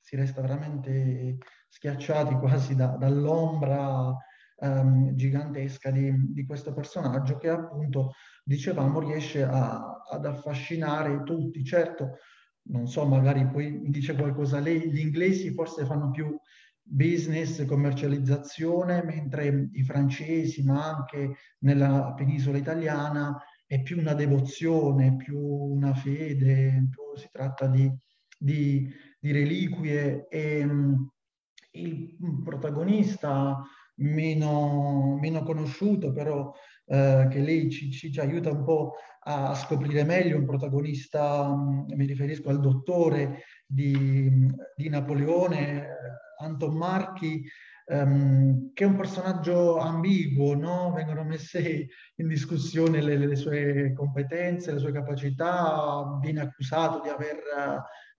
[0.00, 4.14] si resta veramente schiacciati quasi da, dall'ombra
[4.56, 8.12] um, gigantesca di, di, questo personaggio che appunto,
[8.44, 11.64] dicevamo, riesce a, ad affascinare tutti.
[11.64, 12.18] Certo,
[12.64, 16.36] non so, magari poi dice qualcosa lei, gli inglesi forse fanno più
[16.82, 25.38] business, commercializzazione, mentre i francesi, ma anche nella penisola italiana, è più una devozione, più
[25.38, 27.90] una fede, più si tratta di,
[28.38, 28.86] di,
[29.18, 30.28] di reliquie.
[30.28, 31.10] E um,
[31.72, 33.62] il protagonista
[33.96, 36.52] meno, meno conosciuto, però
[36.86, 41.86] eh, che lei ci, ci, ci, aiuta un po' a scoprire meglio, un protagonista, um,
[41.88, 44.28] mi riferisco al dottore di,
[44.76, 45.86] di Napoleone,
[46.38, 47.42] Anton Marchi,
[47.86, 50.92] um, che è un personaggio ambiguo, no?
[50.92, 57.38] vengono messe in discussione le, le, sue competenze, le sue capacità, viene accusato di aver,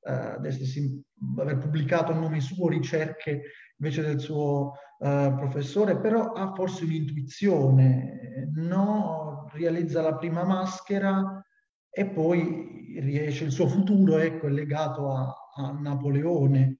[0.06, 1.04] uh, di
[1.40, 3.42] aver pubblicato a nome suo ricerche
[3.78, 9.50] invece del suo uh, professore, però ha forse un'intuizione, no?
[9.54, 11.44] realizza la prima maschera
[11.90, 16.80] e poi riesce, il suo futuro ecco, è legato a, a Napoleone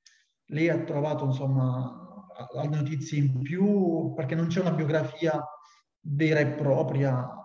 [0.54, 2.00] lei ha trovato insomma
[2.70, 5.44] notizie in più perché non c'è una biografia
[6.00, 7.44] vera e propria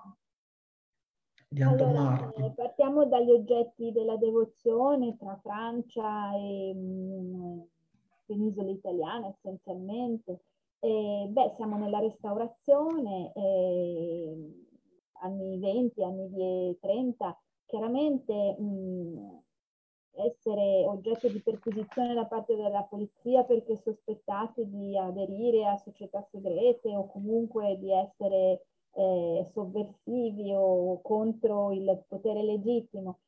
[1.50, 2.52] di Anton allora, Marchi.
[2.54, 7.60] Partiamo dagli oggetti della devozione tra Francia e mh, mm,
[8.26, 10.42] penisola italiana essenzialmente.
[10.78, 14.66] E, beh, siamo nella restaurazione, eh,
[15.22, 19.36] anni 20, anni 30, chiaramente mh, mm,
[20.18, 26.94] essere oggetto di perquisizione da parte della polizia perché sospettati di aderire a società segrete
[26.94, 28.62] o comunque di essere
[28.92, 33.18] eh, sovversivi o contro il potere legittimo.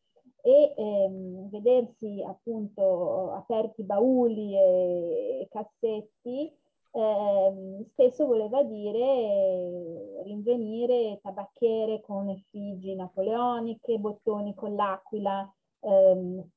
[0.43, 6.51] E ehm, vedersi appunto aperti bauli e, cassetti
[6.93, 15.49] eh, spesso voleva dire rinvenire tabacchiere con effigi napoleoniche, bottoni con l'aquila,
[15.81, 16.51] ehm,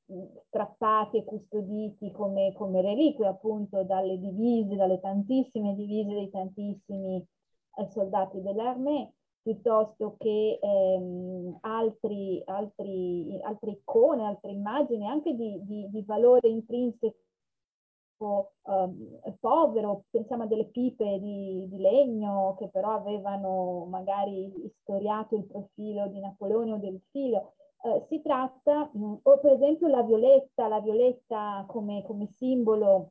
[0.46, 7.26] strappati e custoditi come, come reliquie appunto dalle divise, dalle tantissime divise dei tantissimi
[7.76, 9.12] eh, soldati dell'armée
[9.44, 17.14] piuttosto che ehm, altri, altri, altre icone, altre immagini, anche di, di, di valore intrinseco
[18.16, 25.44] eh, povero, pensiamo a delle pipe di, di, legno che però avevano magari istoriato il
[25.44, 27.52] profilo di Napoleone o del figlio.
[27.84, 33.10] Eh, si tratta, mh, mm, o per esempio la violetta, la violetta come, come simbolo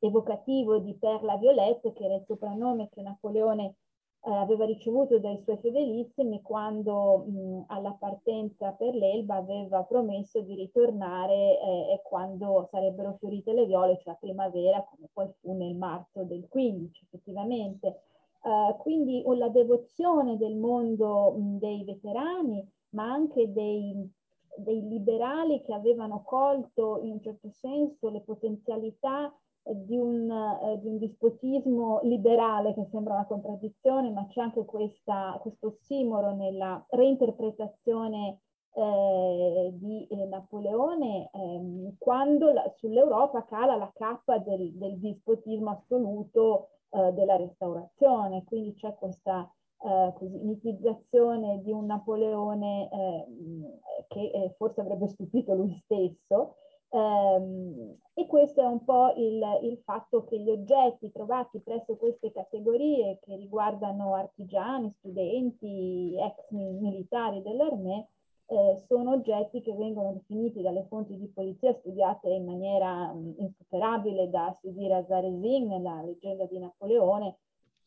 [0.00, 3.74] Evocativo di Perla Violette, che era il soprannome che Napoleone
[4.22, 10.54] eh, aveva ricevuto dai suoi fedelissimi quando mh, alla partenza per l'Elba aveva promesso di
[10.54, 16.24] ritornare eh, quando sarebbero fiorite le viole, cioè a primavera, come poi fu nel marzo
[16.24, 18.02] del 15 effettivamente.
[18.40, 24.08] Uh, quindi la devozione del mondo mh, dei veterani, ma anche dei,
[24.56, 29.32] dei liberali che avevano colto in un certo senso le potenzialità
[29.74, 35.38] di un, eh, di un, dispotismo liberale che sembra una contraddizione, ma c'è anche questa,
[35.40, 38.40] questo ossimoro nella reinterpretazione
[38.74, 46.68] eh, di eh, Napoleone ehm, quando la, sull'Europa cala la cappa del, del dispotismo assoluto
[46.90, 48.44] eh, della restaurazione.
[48.44, 49.50] Quindi c'è questa
[49.80, 56.56] eh, così, mitizzazione di un Napoleone ehm, che eh, forse avrebbe stupito lui stesso
[56.90, 63.18] e questo è un po' il, il, fatto che gli oggetti trovati presso queste categorie
[63.20, 68.08] che riguardano artigiani, studenti, ex militari dell'Armée,
[68.46, 74.30] eh, sono oggetti che vengono definiti dalle fonti di polizia studiate in maniera um, insuperabile
[74.30, 77.36] da Sudhir Zaresin nella leggenda di Napoleone,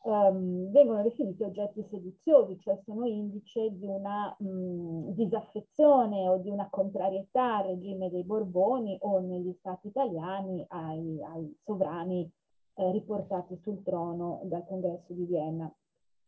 [0.03, 6.67] um, vengono definiti oggetti sediziosi, cioè sono indice di una mh, disaffezione o di una
[6.69, 12.29] contrarietà al regime dei Borboni o negli stati italiani ai, ai sovrani
[12.75, 15.71] eh, riportati sul trono dal congresso di Vienna.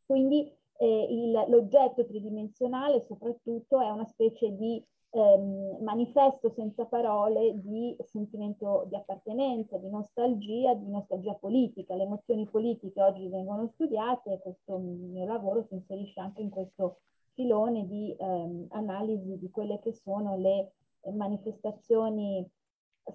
[0.05, 4.84] Quindi eh, l'oggetto tridimensionale soprattutto è una specie di
[5.14, 11.95] ehm, manifesto senza parole di sentimento di appartenenza, di nostalgia, di nostalgia politica.
[11.95, 16.97] Le emozioni politiche oggi vengono studiate e questo mio lavoro si inserisce anche in questo
[17.34, 20.74] filone di ehm, analisi di quelle che sono le
[21.11, 22.47] manifestazioni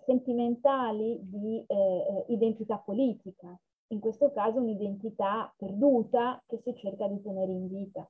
[0.05, 7.51] sentimentali di eh, identità politica, in questo caso un'identità perduta che si cerca di tenere
[7.51, 8.09] in vita.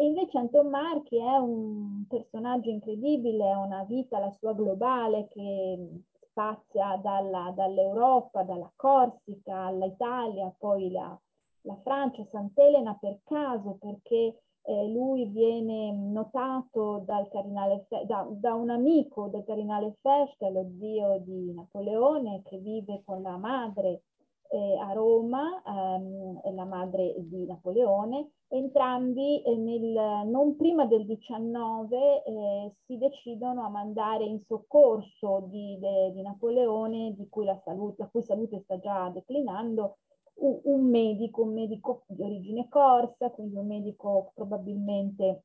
[0.00, 6.04] E invece Anton Marchi è un personaggio incredibile, ha una vita, la sua globale, che
[6.20, 11.20] spazia dalla, dall'Europa, dalla Corsica all'Italia, poi la,
[11.62, 19.26] la Francia, Sant'Elena per caso, perché eh, lui viene notato cardinale, da, da, un amico
[19.26, 24.02] del cardinale Fesch, lo zio di Napoleone, che vive con la madre
[24.48, 32.22] eh, a Roma, ehm, la madre di Napoleone, entrambi eh, nel, non prima del 19
[32.24, 38.02] eh, si decidono a mandare in soccorso di, de, di Napoleone, di cui la, salute,
[38.02, 39.98] la cui salute sta già declinando,
[40.40, 45.44] un, un, medico, un medico di origine corsa, quindi un medico probabilmente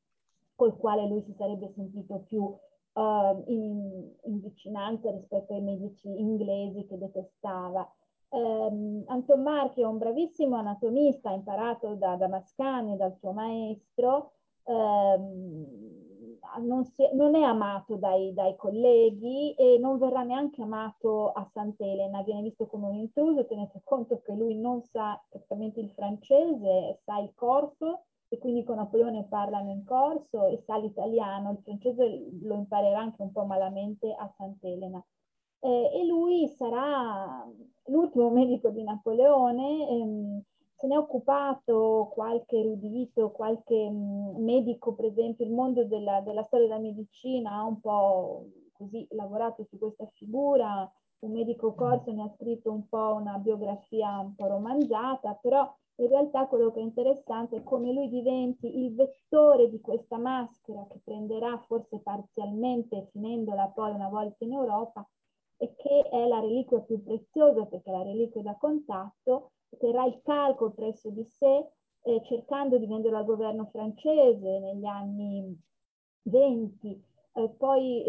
[0.54, 6.86] col quale lui si sarebbe sentito più uh, in, in vicinanza rispetto ai medici inglesi
[6.86, 7.88] che detestava.
[8.28, 14.32] Um, Anton Marchi è un bravissimo anatomista, imparato da Damascani, dal suo maestro,
[14.64, 15.94] ehm,
[16.60, 22.22] non, si, non, è amato dai, dai, colleghi e non verrà neanche amato a Sant'Elena,
[22.22, 27.18] viene visto come un intruso, tenete conto che lui non sa praticamente il francese, sa
[27.18, 32.54] il corso e quindi con Napoleone parlano in corso e sa l'italiano, il francese lo
[32.54, 35.04] imparerà anche un po' malamente a Sant'Elena.
[35.64, 37.42] Eh, e lui sarà
[37.86, 40.42] l'ultimo medico di Napoleone, ehm,
[40.74, 46.42] se ne è occupato qualche erudito, qualche mh, medico, per esempio, il mondo della, della,
[46.42, 50.90] storia della medicina ha un po' così lavorato su questa figura,
[51.20, 56.08] un medico corso ne ha scritto un po' una biografia un po' romanzata, però in
[56.08, 61.00] realtà quello che è interessante è come lui diventi il vettore di questa maschera che
[61.02, 65.08] prenderà forse parzialmente, finendola poi una volta in Europa,
[65.64, 70.70] e che è la reliquia più preziosa perché la reliquia da contatto, terrà il calco
[70.70, 71.66] presso di sé
[72.02, 75.58] eh, cercando di venderlo al governo francese negli anni
[76.24, 77.02] 20,
[77.32, 78.04] eh, poi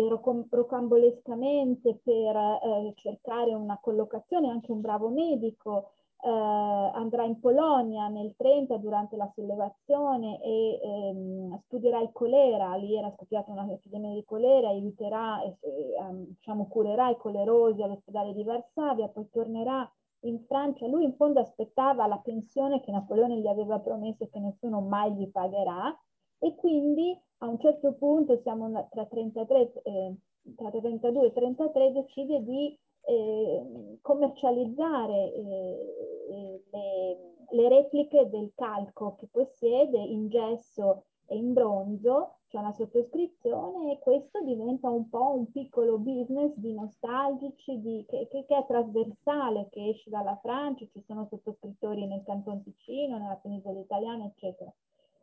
[0.49, 8.33] rocambolescamente per eh, cercare una collocazione, anche un bravo medico, eh, andrà in Polonia nel
[8.35, 14.23] 30 durante la sollevazione e ehm, studierà il colera, lì era scoppiata una epidemia di
[14.23, 15.57] colera, aiuterà, e,
[15.99, 19.89] ehm, diciamo, curerà i colerosi all'ospedale di Varsavia, poi tornerà
[20.21, 24.81] in Francia, lui in fondo aspettava la pensione che Napoleone gli aveva promesso che nessuno
[24.81, 25.95] mai gli pagherà.
[26.39, 30.15] E quindi a un certo punto, siamo tra, 33, eh,
[30.55, 32.77] tra 32 e 33, decide di
[33.07, 37.17] eh, commercializzare eh, le,
[37.49, 43.99] le, repliche del calco che possiede in gesso e in bronzo, c'è una sottoscrizione e
[43.99, 49.67] questo diventa un po' un piccolo business di nostalgici, di, che, che, che, è trasversale,
[49.71, 54.71] che esce dalla Francia, ci sono sottoscrittori nel Canton Ticino, nella penisola italiana, eccetera.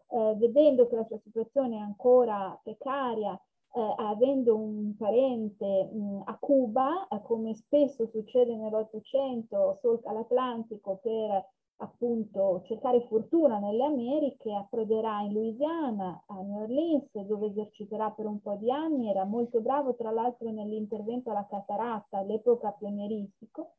[0.08, 3.40] Eh, vedendo che la sua situazione è ancora precaria,
[3.74, 11.50] eh, avendo un parente mh, a Cuba, eh, come spesso succede nell'Ottocento, solca l'Atlantico per
[11.76, 18.40] appunto cercare fortuna nelle Americhe, approderà in Louisiana, a New Orleans, dove eserciterà per un
[18.40, 23.72] po' di anni, era molto bravo tra l'altro nell'intervento alla cataratta, all'epoca pionieristico,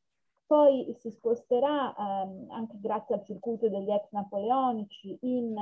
[0.45, 5.55] poi si sposterà ehm, anche grazie al circuito degli ex napoleonici in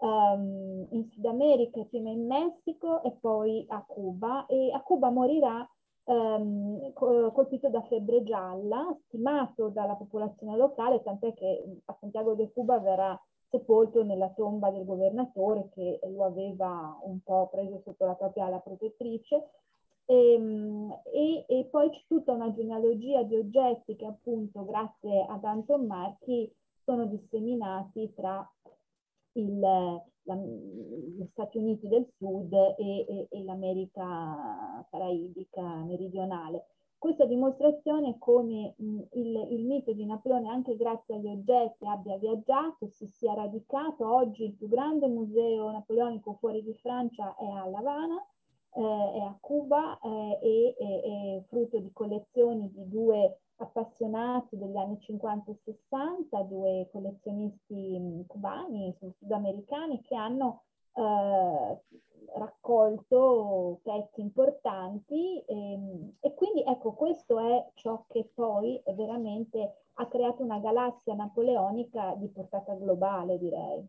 [0.00, 5.68] um, in Sud America, prima in Messico e poi a Cuba e a Cuba morirà
[6.04, 12.78] um, colpito da febbre gialla, stimato dalla popolazione locale, tant'è che a Santiago de Cuba
[12.78, 13.20] verrà
[13.50, 18.58] sepolto nella tomba del governatore che lo aveva un po' preso sotto la propria ala
[18.58, 19.50] protettrice.
[20.06, 25.44] E, ehm, e, e, poi c'è tutta una genealogia di oggetti che appunto grazie ad
[25.44, 26.52] Anton Marchi
[26.84, 28.48] sono disseminati tra
[29.32, 36.66] il, la, gli Stati Uniti del Sud e, e, e l'America caraibica meridionale.
[37.00, 42.88] Questa dimostrazione come mh, il, il, mito di Napoleone, anche grazie agli oggetti, abbia viaggiato,
[42.88, 44.06] si sia radicato.
[44.06, 48.22] Oggi il più grande museo napoleonico fuori di Francia è a La Habana,
[48.74, 54.98] eh, è a Cuba eh, e è frutto di collezioni di due appassionati degli anni
[55.00, 60.62] 50 e 60, due collezionisti mm, cubani, sudamericani, che hanno
[60.94, 61.80] eh,
[62.36, 70.06] raccolto pezzi importanti e, ehm, e, quindi ecco questo è ciò che poi veramente ha
[70.06, 73.88] creato una galassia napoleonica di portata globale direi.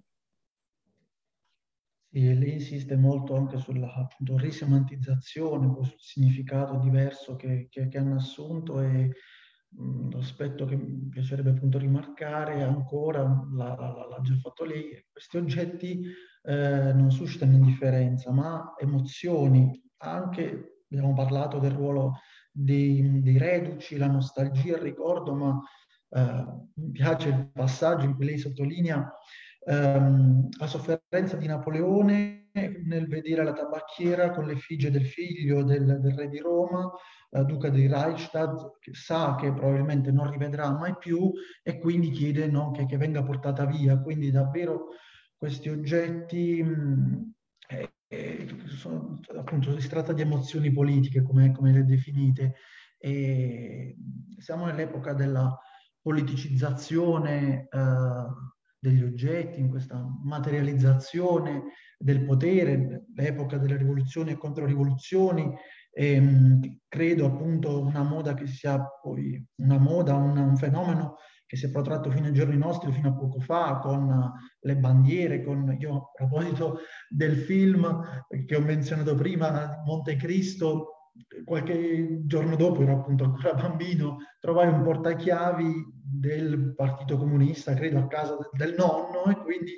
[2.13, 8.15] Sì, lei insiste molto anche sulla appunto, risemantizzazione, sul significato diverso che, che, che hanno
[8.15, 9.11] assunto e
[10.11, 13.21] l'aspetto che mi piacerebbe appunto rimarcare ancora,
[13.53, 16.03] l'ha già fatto lei, questi oggetti
[16.43, 19.79] eh, non suscitano indifferenza, ma emozioni.
[19.97, 22.19] Anche abbiamo parlato del ruolo
[22.51, 25.59] dei, dei reduci, la nostalgia, il ricordo, ma
[26.09, 26.45] eh,
[26.75, 29.13] mi piace il passaggio in cui lei sottolinea
[29.65, 36.13] ehm, la sofferenza di Napoleone nel vedere la tabacchiera con l'effigie del figlio del, del
[36.13, 36.91] re di Roma,
[37.29, 41.31] eh, duca di Reichstadt, che sa che probabilmente non rivedrà mai più
[41.63, 43.97] e quindi chiede no, che, che, venga portata via.
[43.99, 44.87] Quindi davvero
[45.37, 47.33] questi oggetti, mh,
[47.69, 52.55] eh, eh, sono, appunto si tratta di emozioni politiche, come, come le definite,
[52.97, 53.95] e
[54.37, 55.57] siamo nell'epoca della
[56.01, 58.27] politicizzazione eh,
[58.77, 61.63] degli oggetti, in questa materializzazione
[62.01, 65.53] del potere, l'epoca delle rivoluzioni e controrivoluzioni,
[65.93, 71.65] ehm, credo appunto una moda che sia poi una moda, un, un fenomeno che si
[71.65, 74.31] è protratto fino ai giorni nostri, fino a poco fa, con
[74.61, 76.79] le bandiere, con, io a proposito
[77.09, 81.09] del film che ho menzionato prima, Monte Cristo,
[81.43, 88.07] qualche giorno dopo, ero appunto ancora bambino, trovai un portachiavi del Partito Comunista, credo a
[88.07, 89.73] casa del nonno, e quindi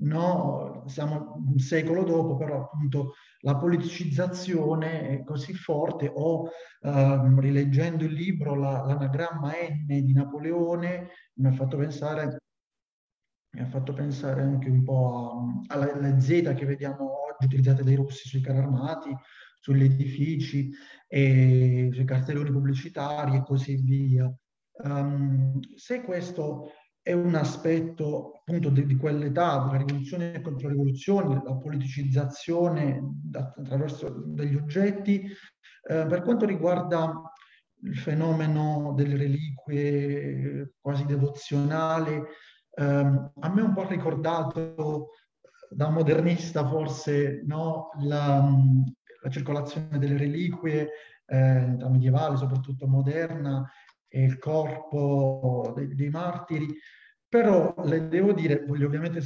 [0.00, 6.42] no, siamo un secolo dopo, però appunto la politicizzazione è così forte, o
[6.80, 12.38] uh, rileggendo il libro la, L'anagramma N di Napoleone mi ha fatto pensare,
[13.54, 18.28] mi ha fatto pensare anche un po' alle Z che vediamo oggi utilizzate dai russi
[18.28, 19.14] sui carri armati,
[19.60, 20.70] sugli edifici,
[21.06, 24.32] e sui cartelloni pubblicitari e così via.
[24.80, 26.70] Um, se questo
[27.02, 32.98] è un aspetto appunto di, di quell'età, della rivoluzione e controrivoluzione, la politicizzazione
[33.30, 35.20] attraverso degli oggetti.
[35.20, 37.30] Eh, per quanto riguarda
[37.82, 42.20] il fenomeno delle reliquie quasi devozionali,
[42.74, 45.10] ehm, a me è un po' ricordato
[45.70, 48.50] da modernista forse no, la,
[49.22, 50.88] la circolazione delle reliquie
[51.26, 53.70] eh, medievale, soprattutto moderna,
[54.08, 56.66] e il corpo dei, dei martiri,
[57.28, 59.22] però le devo dire, voglio ovviamente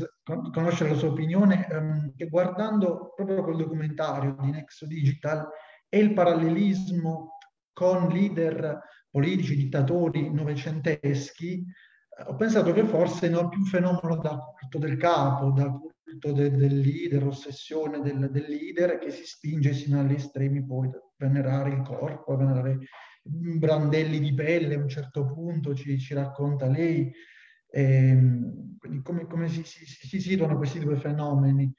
[0.53, 5.48] conoscere la sua opinione, ehm, che guardando proprio quel documentario di Nexo Digital
[5.88, 7.38] e il parallelismo
[7.72, 11.64] con leader politici, dittatori novecenteschi,
[12.18, 15.70] eh, ho pensato che forse non è più un fenomeno da culto del capo, da
[15.70, 20.90] culto de, del leader, ossessione del, del, leader che si spinge sino agli estremi poi
[21.16, 22.78] venerare il corpo, venerare
[23.22, 27.12] brandelli di pelle a un certo punto, ci, ci racconta lei.
[27.72, 31.72] Ehm, quindi come, come si, si, si, situano questi due fenomeni?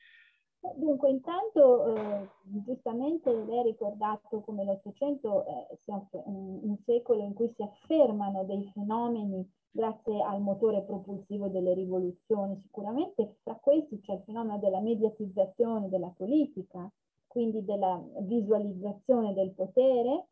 [0.75, 2.29] Dunque, intanto eh,
[2.65, 8.45] giustamente lei ha ricordato come l'Ottocento eh, sia un, un, secolo in cui si affermano
[8.45, 12.59] dei fenomeni grazie al motore propulsivo delle rivoluzioni.
[12.61, 16.89] Sicuramente fra questi c'è il fenomeno della mediatizzazione della politica,
[17.27, 20.27] quindi della visualizzazione del potere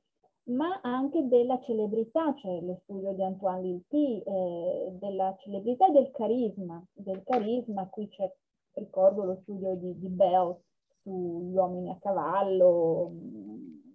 [0.51, 6.11] ma anche della celebrità, cioè lo studio di Antoine Lilti, eh, della celebrità e del
[6.11, 8.31] carisma, del carisma, qui c'è,
[8.73, 10.57] ricordo lo studio di, di Bell
[11.01, 13.11] sugli uomini a cavallo,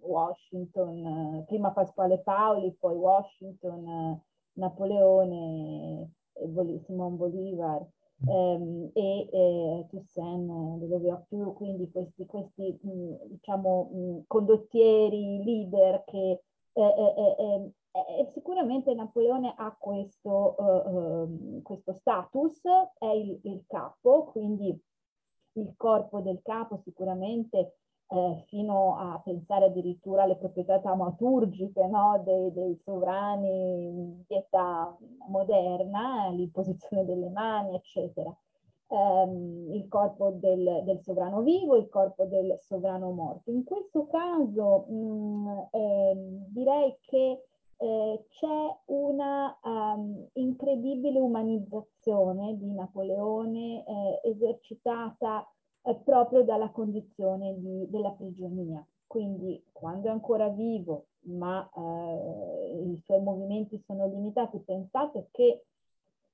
[0.01, 4.21] Washington, prima Pasquale Paoli, poi Washington,
[4.55, 6.11] Napoleone,
[6.85, 7.87] Simon Bolivar
[8.25, 16.43] ehm, e eh, Toussaint de Louverture, quindi questi, questi mh, diciamo, mh, condottieri, leader che
[16.73, 22.63] eh, eh, eh, sicuramente Napoleone ha questo, ehm, questo status,
[22.99, 24.79] è il, il capo, quindi
[25.53, 27.79] il corpo del capo sicuramente
[28.09, 32.23] eh, fino a pensare addirittura alle proprietà taumaturgiche no?
[32.25, 34.97] dei, dei, sovrani di età
[35.29, 38.35] moderna, l'imposizione delle mani, eccetera.
[38.89, 43.51] Um, il corpo del, del, sovrano vivo, il corpo del sovrano morto.
[43.51, 46.15] In questo caso mh, mm, eh,
[46.51, 47.43] direi che
[47.79, 55.45] eh, c'è una um, incredibile umanizzazione di Napoleone eh, esercitata
[55.95, 58.85] proprio dalla condizione di, della prigionia.
[59.07, 65.65] Quindi quando è ancora vivo, ma eh, i suoi movimenti sono limitati, pensate che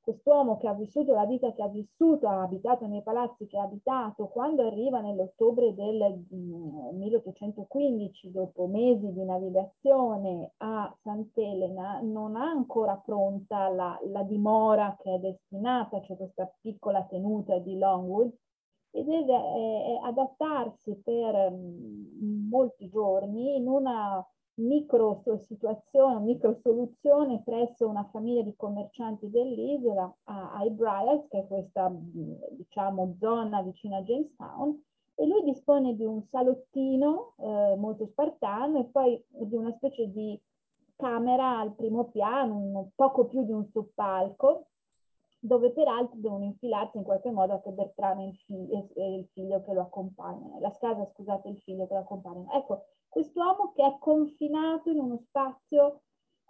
[0.03, 3.62] quest'uomo che ha vissuto la vita che ha vissuto, ha abitato nei palazzi che ha
[3.62, 12.50] abitato, quando arriva nell'ottobre del 1815, mm, dopo mesi di navigazione a Sant'Elena, non ha
[12.50, 18.32] ancora pronta la, la dimora che è destinata, cioè questa piccola tenuta di Longwood,
[18.93, 24.24] e deve eh, adattarsi per mh, molti giorni in una
[24.55, 31.47] micro situazione, micro soluzione presso una famiglia di commercianti dell'isola a, ai Briars, che è
[31.47, 31.90] questa
[32.51, 34.82] diciamo zona vicino a Jamestown,
[35.14, 40.38] e lui dispone di un salottino eh, molto spartano e poi di una specie di
[40.97, 44.68] camera al primo piano, un, poco più di un soppalco,
[45.45, 49.72] dove peraltro devono infilarsi in qualche modo anche Bertrano e il, figlio, il figlio che
[49.72, 52.53] lo accompagnano, la casa, scusate, il figlio che lo accompagnano.
[52.53, 56.03] Ecco, quest'uomo che è confinato in uno spazio,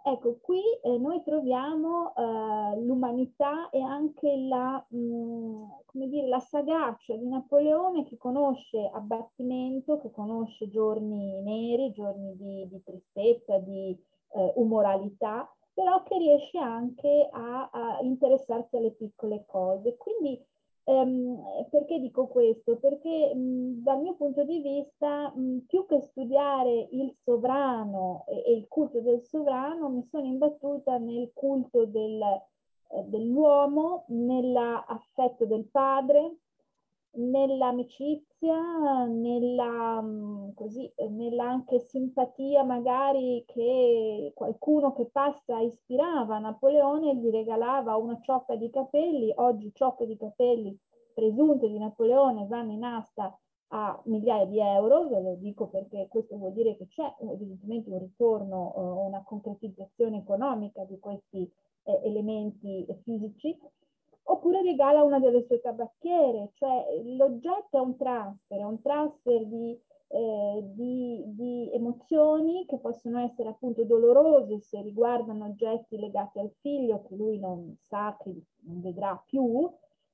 [0.03, 6.39] ecco, qui eh, noi troviamo eh, l'umanità e anche la, mh, mm, come dire, la
[6.39, 13.99] sagacia di Napoleone che conosce abbattimento, che conosce giorni neri, giorni di, di tristezza, di
[14.35, 19.95] eh, umoralità, però che riesce anche a, a interessarsi alle piccole cose.
[19.97, 20.39] Quindi
[20.83, 22.77] ehm, perché dico questo?
[22.77, 28.53] Perché mh, dal mio punto di vista, mh, più che studiare il sovrano e, e,
[28.53, 36.37] il culto del sovrano, mi sono imbattuta nel culto del, eh, dell'uomo, nell'affetto del padre,
[37.15, 47.29] nell'amicizia, nella, mm, così, nella anche simpatia magari che qualcuno che passa ispirava Napoleone gli
[47.29, 50.77] regalava una ciocca di capelli, oggi ciocche di capelli
[51.13, 53.37] presunte di Napoleone vanno in asta
[53.75, 57.99] a migliaia di euro, ve lo dico perché questo vuol dire che c'è evidentemente un
[57.99, 61.51] ritorno, eh, una concretizzazione economica di questi
[61.83, 63.57] eh, elementi fisici,
[64.23, 69.79] oppure regala una delle sue tabacchiere, cioè l'oggetto è un transfer, è un transfer di,
[70.07, 77.03] eh, di, di, emozioni che possono essere appunto dolorose se riguardano oggetti legati al figlio
[77.03, 78.33] che lui non sa, che
[78.65, 79.69] non vedrà più,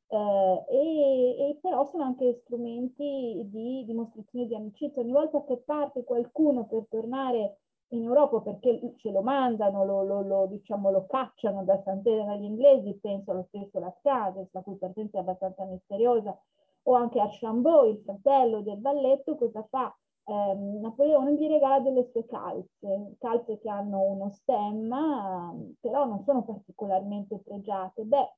[0.07, 5.01] eh, e, e, però sono anche strumenti di dimostrazione di amicizia.
[5.01, 7.59] Ogni volta che parte qualcuno per tornare
[7.89, 12.43] in Europa perché ce lo mandano, lo, lo, lo, diciamo, lo cacciano da Sant'Elena agli
[12.43, 16.37] inglesi, penso allo stesso Lascades, la cui presenza è abbastanza misteriosa,
[16.83, 19.95] o anche a Chambeau, il fratello del balletto, cosa fa?
[20.23, 26.43] Eh, Napoleone gli regala delle sue calze, calze che hanno uno stemma, però non sono
[26.43, 28.03] particolarmente pregiate.
[28.03, 28.33] Beh,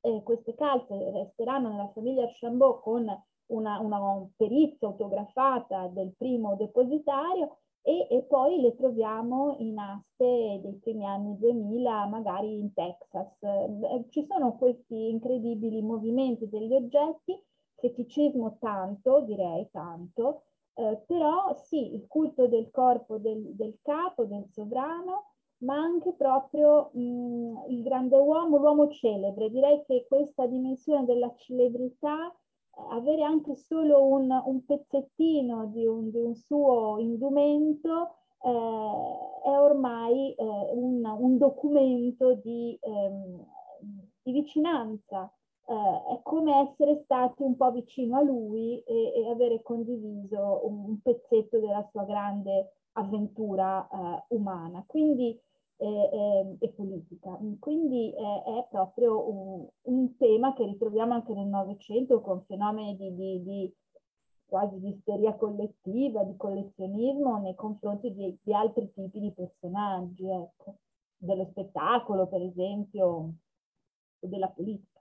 [0.00, 3.06] eh, queste calze resteranno nella famiglia Chambeau con
[3.46, 10.78] una, una perizia autografata del primo depositario e, e, poi le troviamo in aste dei
[10.80, 13.42] primi anni 2000, magari in Texas.
[13.42, 17.38] Eh, ci sono questi incredibili movimenti degli oggetti,
[17.74, 20.42] feticismo tanto, direi tanto,
[20.74, 26.90] eh, però sì, il culto del corpo del, del capo, del sovrano, ma anche proprio
[26.92, 29.50] mh, il grande uomo, l'uomo celebre.
[29.50, 32.32] Direi che questa dimensione della celebrità
[32.90, 38.48] avere anche solo un, un pezzettino di un, di un, suo indumento eh,
[39.44, 43.44] è ormai eh, un, un, documento di, ehm,
[44.22, 45.30] di vicinanza,
[45.66, 51.00] eh, è come essere stati un po' vicino a lui e, e avere condiviso un,
[51.00, 54.82] pezzetto della sua grande avventura eh, umana.
[54.86, 55.38] Quindi
[55.82, 57.38] e, e politica.
[57.58, 63.14] Quindi è, è proprio un, un, tema che ritroviamo anche nel Novecento con fenomeni di,
[63.14, 63.74] di, di,
[64.46, 70.76] quasi di isteria collettiva, di collezionismo nei confronti di, di altri tipi di personaggi, ecco.
[71.16, 73.06] dello spettacolo per esempio,
[74.20, 75.00] o della politica.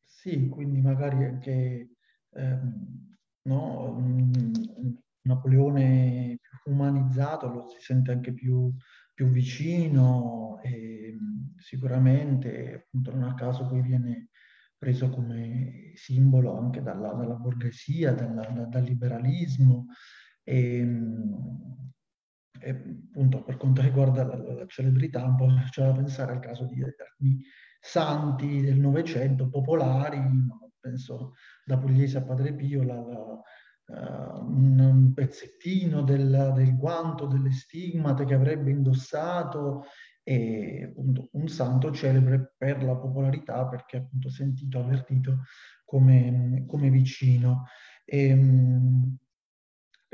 [0.00, 1.88] Sì, quindi magari anche
[2.34, 4.00] ehm, no?
[5.24, 8.72] Napoleone più umanizzato lo si sente anche più,
[9.14, 11.16] più vicino e
[11.56, 14.28] sicuramente appunto non a caso poi viene
[14.76, 19.86] preso come simbolo anche dalla, dalla borghesia, dalla, dal liberalismo
[20.42, 20.84] e,
[22.58, 26.82] e, appunto per quanto riguarda la, la celebrità un po' faceva pensare al caso di
[26.82, 27.40] alcuni
[27.80, 30.18] santi del Novecento popolari,
[30.82, 33.40] penso da Pugliese a Padre Pio, la, la,
[33.86, 39.84] uh, un pezzettino del, del, guanto, delle stigmate che avrebbe indossato
[40.24, 45.44] e appunto un santo celebre per la popolarità perché appunto sentito, avvertito
[45.84, 47.66] come, come vicino.
[48.04, 49.16] E, um,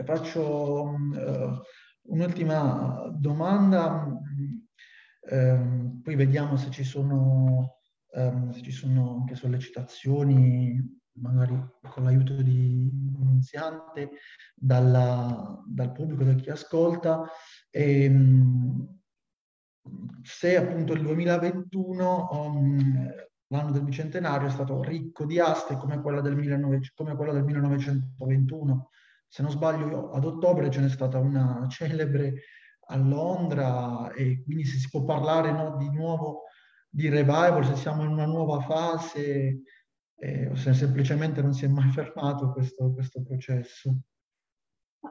[0.04, 1.60] faccio uh,
[2.02, 4.06] un'ultima domanda,
[5.30, 7.77] um, poi vediamo se ci sono
[8.12, 14.10] um, se ci sono anche sollecitazioni, magari con l'aiuto di un iniziante,
[14.54, 17.24] dalla, dal pubblico, da chi ascolta.
[17.70, 18.96] E, um,
[20.22, 23.14] se appunto il 2021, um,
[23.48, 27.44] l'anno del bicentenario, è stato ricco di aste come quella del, 19, come quella del
[27.44, 28.90] 1921.
[29.26, 32.34] Se non sbaglio, ad ottobre ce n'è stata una celebre
[32.90, 36.44] a Londra e quindi se si può parlare no, di nuovo
[36.88, 39.62] di revival, se siamo in una nuova fase
[40.16, 43.94] eh, o se semplicemente non si è mai fermato questo, questo processo.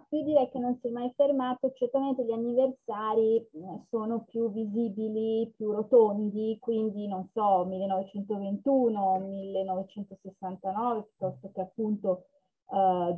[0.10, 3.48] Io direi che non si è mai fermato, certamente gli anniversari eh,
[3.90, 12.26] sono più visibili, più rotondi, quindi non so, 1921, 1969, piuttosto che appunto
[12.70, 13.18] eh,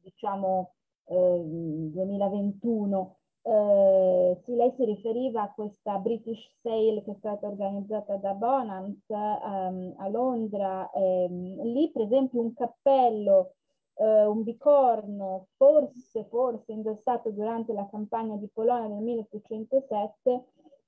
[0.00, 0.74] diciamo
[1.06, 3.18] eh, 2021.
[3.48, 9.04] Eh, sì, lei si riferiva a questa British Sale che è stata organizzata da Bonhams
[9.08, 10.90] um, a Londra.
[10.92, 13.52] Um, lì, per esempio, un cappello,
[13.94, 20.44] uh, un bicorno, forse, forse indossato durante la campagna di Polonia del 1807,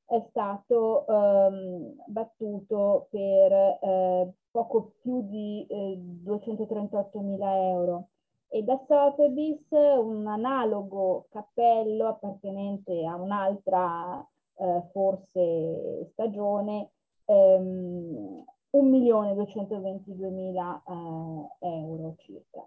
[0.06, 5.94] è stato um, battuto per uh, poco più di uh,
[6.24, 8.08] 238 mila euro.
[8.48, 16.90] E da Sotheby's un analogo cappello appartenente a un'altra eh, forse stagione,
[17.26, 22.66] ehm, 1.222.000 eh, euro circa.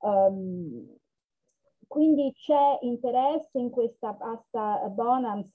[0.00, 0.98] Um,
[1.86, 5.54] quindi c'è interesse in questa pasta Bonhams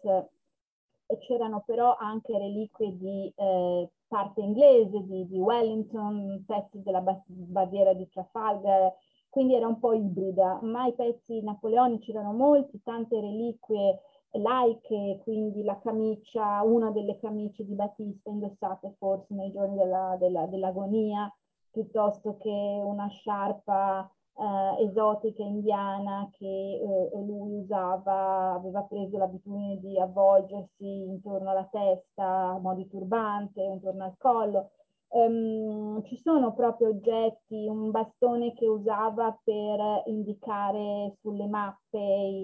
[1.19, 8.07] c'erano però anche reliquie di eh, parte inglese, di, di, Wellington, pezzi della bandiera di
[8.09, 8.93] Trafalgar,
[9.29, 13.99] quindi era un po' ibrida, ma i pezzi napoleonici erano molti, tante reliquie
[14.31, 20.45] laiche, quindi la camicia, una delle camicie di Battista indossate forse nei giorni della, della,
[20.45, 21.31] dell'agonia,
[21.71, 29.99] piuttosto che una sciarpa eh, esotica indiana che eh, lui usava, aveva preso l'abitudine di
[29.99, 34.71] avvolgersi intorno alla testa a mo' di turbante, intorno al collo.
[35.09, 41.97] Um, ci sono proprio oggetti, un bastone che usava per indicare sulle mappe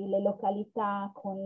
[0.08, 1.46] le località con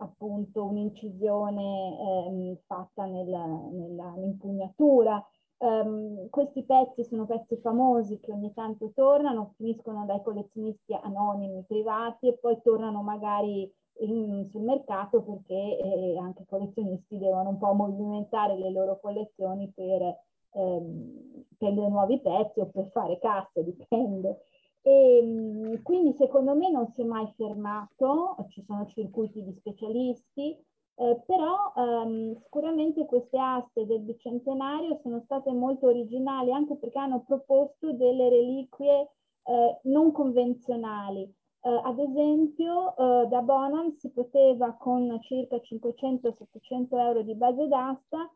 [0.00, 5.22] appunto un'incisione ehm, fatta nella, nell'impugnatura.
[5.58, 12.28] Um, questi pezzi sono pezzi famosi che ogni tanto tornano, finiscono dai collezionisti anonimi, privati
[12.28, 13.70] e poi tornano magari
[14.00, 19.70] in, sul mercato perché eh, anche i collezionisti devono un po' movimentare le loro collezioni
[19.74, 24.40] per ehm, prendere nuovi pezzi o per fare cassa, dipende.
[24.82, 30.56] E, ehm, quindi secondo me non si è mai fermato, ci sono circuiti di specialisti,
[31.00, 37.22] eh, però ehm, sicuramente queste aste del bicentenario sono state molto originali anche perché hanno
[37.24, 39.08] proposto delle reliquie
[39.44, 41.22] eh, non convenzionali.
[41.60, 48.30] Eh, ad esempio eh, da Bonham si poteva con circa 500-700 euro di base d'asta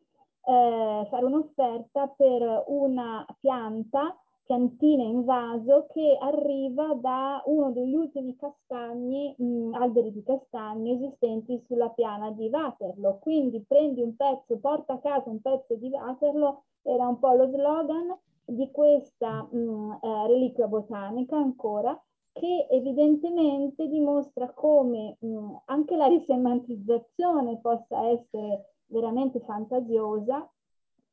[0.44, 8.36] eh, fare un'offerta per una pianta piantina in vaso che arriva da uno degli ultimi
[8.36, 13.18] castagni, mh, alberi di castagno esistenti sulla piana di Waterloo.
[13.18, 17.48] Quindi prendi un pezzo, porta a casa un pezzo di Waterloo, era un po' lo
[17.48, 21.98] slogan di questa mh, eh, reliquia botanica ancora,
[22.32, 30.48] che evidentemente dimostra come mh, anche la risemantizzazione possa essere veramente fantasiosa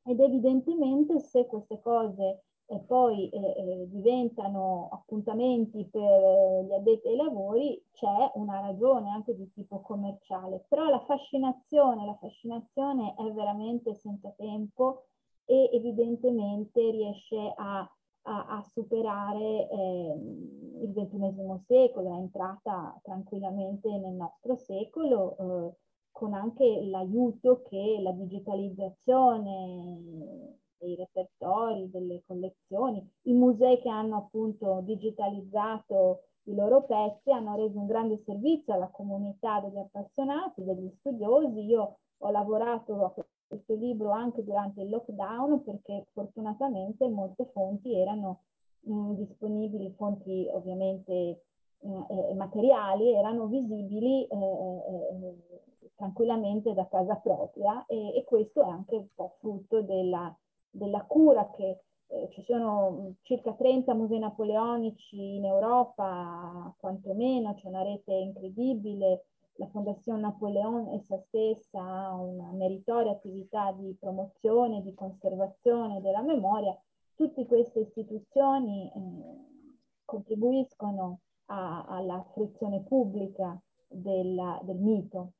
[0.04, 7.16] ed evidentemente se queste cose e poi eh, eh, diventano appuntamenti per gli addetti ai
[7.16, 10.64] lavori, c'è una ragione anche di tipo commerciale.
[10.68, 15.06] Però la fascinazione, la fascinazione è veramente senza tempo
[15.46, 20.14] e evidentemente riesce a, a, a superare eh,
[20.82, 25.74] il XXI secolo, è entrata tranquillamente nel nostro secolo.
[26.12, 33.06] Con anche l'aiuto che la digitalizzazione dei repertori, delle collezioni.
[33.22, 38.88] I musei che hanno appunto digitalizzato i loro pezzi hanno reso un grande servizio alla
[38.88, 41.64] comunità degli appassionati, degli studiosi.
[41.66, 43.14] Io ho lavorato a
[43.46, 48.40] questo libro anche durante il lockdown perché fortunatamente molte fonti erano
[48.80, 51.44] mh, mm, disponibili, fonti ovviamente
[51.80, 55.26] eh, materiali, erano visibili eh, eh,
[55.82, 60.34] eh, tranquillamente da casa propria e, e questo è anche un po' frutto della
[60.70, 67.68] della cura che eh, ci sono mm, circa 30 musei napoleonici in Europa, quantomeno, c'è
[67.68, 69.24] una rete incredibile,
[69.54, 76.76] la Fondazione Napoleon essa stessa ha una meritoria attività di promozione, di conservazione della memoria.
[77.14, 79.00] Tutte queste istituzioni eh,
[80.06, 81.20] contribuiscono
[81.50, 85.32] a, alla fruizione pubblica della, del mito.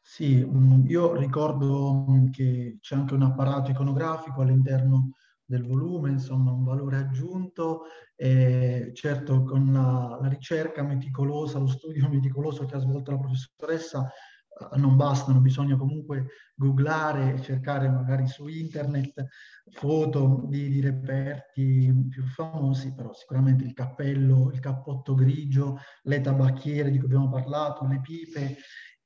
[0.00, 5.12] Sì, mm, io ricordo che c'è anche un apparato iconografico all'interno
[5.46, 12.08] del volume, insomma un valore aggiunto e certo con la, la ricerca meticolosa, lo studio
[12.08, 14.10] meticoloso che ha svolto la professoressa
[14.76, 19.26] non bastano, bisogna comunque googlare e cercare magari su internet
[19.72, 26.90] foto di, di, reperti più famosi, però sicuramente il cappello, il cappotto grigio, le tabacchiere
[26.90, 28.56] di cui abbiamo parlato, le pipe.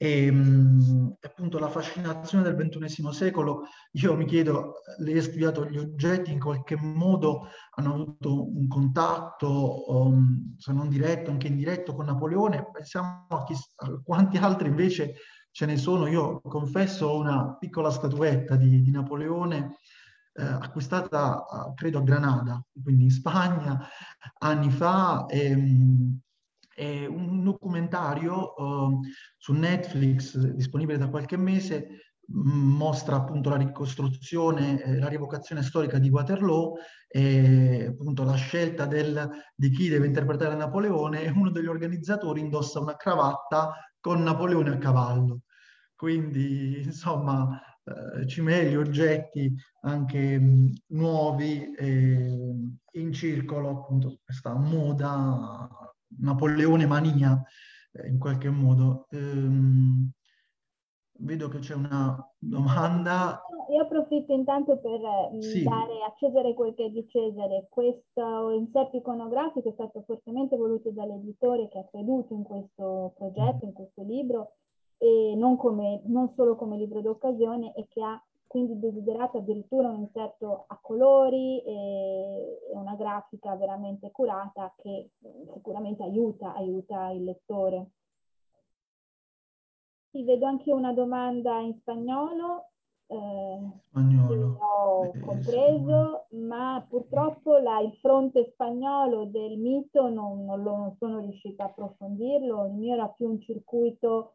[0.01, 5.77] E mh, appunto la fascinazione del ventunesimo secolo, io mi chiedo, lei ha studiato gli
[5.77, 12.05] oggetti, in qualche modo hanno avuto un contatto, um, se non diretto, anche indiretto con
[12.05, 15.15] Napoleone, pensiamo a, chi, a quanti altri invece
[15.51, 16.07] ce ne sono.
[16.07, 19.77] Io confesso una piccola statuetta di, di Napoleone
[20.33, 21.45] eh, acquistata,
[21.75, 23.81] credo, a Granada, quindi in Spagna,
[24.39, 25.27] anni fa.
[25.27, 26.21] E, mh,
[26.79, 29.01] è un documentario uh,
[29.37, 36.11] su Netflix disponibile da qualche mese mostra appunto la ricostruzione, eh, la rievocazione storica di
[36.11, 36.75] Waterloo
[37.09, 42.81] e appunto la scelta del, di chi deve interpretare Napoleone e uno degli organizzatori indossa
[42.81, 43.73] una cravatta
[44.09, 45.43] con Napoleone a cavallo.
[45.95, 52.55] Quindi insomma eh, cimeli, oggetti anche mh, nuovi eh,
[52.93, 55.69] in circolo, appunto questa moda
[56.21, 57.39] Napoleone mania
[57.93, 59.09] eh, in qualche modo.
[59.11, 60.11] Ehm,
[61.19, 63.43] vedo che c'è una domanda.
[63.71, 65.01] Io approfitto intanto per
[65.35, 65.63] mm, Sì.
[65.63, 67.67] dare a Cesare quel che è di Cesare.
[67.69, 73.73] Questo inserto iconografico è stato fortemente voluto dall'editore che ha creduto in questo progetto, in
[73.73, 74.53] questo libro,
[74.97, 80.01] e non, come, non solo come libro d'occasione e che ha quindi desiderato addirittura un
[80.01, 85.11] inserto a colori e e una grafica veramente curata che eh,
[85.53, 87.91] sicuramente aiuta, aiuta il lettore.
[90.11, 92.71] Sì, vedo anche una domanda in spagnolo,
[93.09, 93.59] eh,
[93.91, 94.57] Spagnolo.
[94.61, 101.21] ho compreso, ma purtroppo la- il fronte spagnolo del mito non, non lo- non sono
[101.21, 104.33] riuscita a approfondirlo, il mio era più un circuito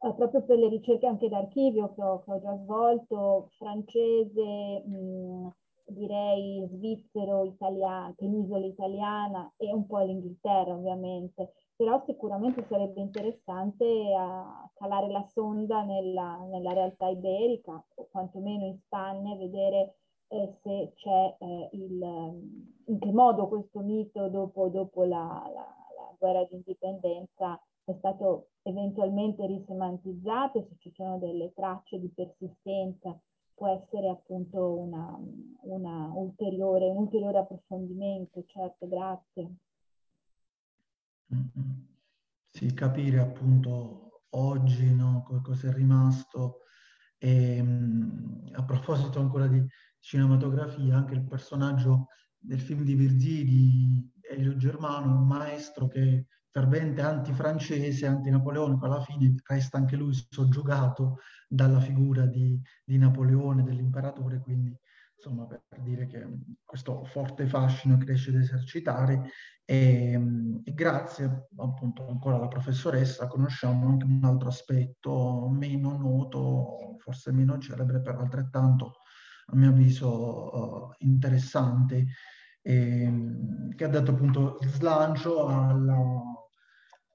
[0.00, 5.50] eh, proprio per le ricerche anche d'archivio che ho, che ho già svolto, francese, mh,
[5.86, 14.68] direi svizzero, italiano, penisola italiana e un po' l'Inghilterra ovviamente, però sicuramente sarebbe interessante a
[14.74, 19.94] calare la sonda nella, nella realtà iberica o quantomeno in Spagna e vedere
[20.26, 22.02] eh, se c'è eh, il,
[22.86, 28.48] in che modo questo mito dopo, dopo la, la- la guerra di indipendenza è stato
[28.62, 33.16] eventualmente risemantizzato, se ci sono delle tracce di persistenza,
[33.54, 35.16] può essere appunto una,
[35.62, 39.54] una ulteriore, un ulteriore approfondimento, certo, grazie.
[42.50, 46.60] Sì, capire appunto oggi no, co- cosa è rimasto.
[47.18, 49.64] E, mm, a proposito ancora di
[49.98, 52.06] cinematografia, anche il personaggio
[52.38, 59.34] del film di Virzì di Elio Germano, un maestro che fervente antifrancese, antinapoleonico, alla fine
[59.44, 61.18] resta anche lui soggiogato
[61.48, 64.74] dalla figura di, di Napoleone, dell'imperatore, quindi
[65.14, 66.24] insomma per dire che
[66.64, 69.30] questo forte fascino cresce da esercitare
[69.70, 70.18] e,
[70.64, 77.58] e grazie appunto ancora alla professoressa conosciamo anche un altro aspetto meno noto, forse meno
[77.58, 78.94] celebre, però altrettanto
[79.44, 82.06] a mio avviso eh, interessante,
[82.62, 85.98] ehm, che ha dato appunto slancio alla,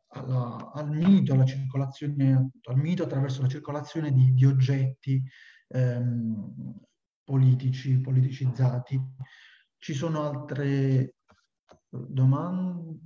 [0.09, 5.23] alla- al mito, alla circolazione, al mito attraverso la circolazione di, di oggetti
[5.69, 6.53] ehm,
[7.23, 9.01] politici, politicizzati.
[9.75, 11.15] Ci sono altre
[12.09, 13.01] domande?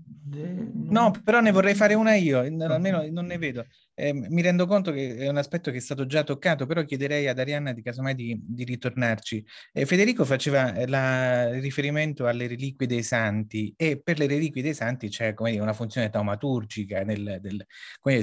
[0.89, 3.65] No, però ne vorrei fare una io, Ah, almeno non ne vedo.
[3.93, 7.27] Eh, mi rendo conto che è un aspetto che è stato già toccato, però chiederei
[7.27, 9.43] ad Arianna di casomai di, di ritornarci.
[9.73, 14.61] Eh, Federico faceva eh, la- il riferimento alle reliquie dei santi e per le reliquie
[14.61, 17.65] dei santi c'è come dire, una funzione taumaturgica, nel, del-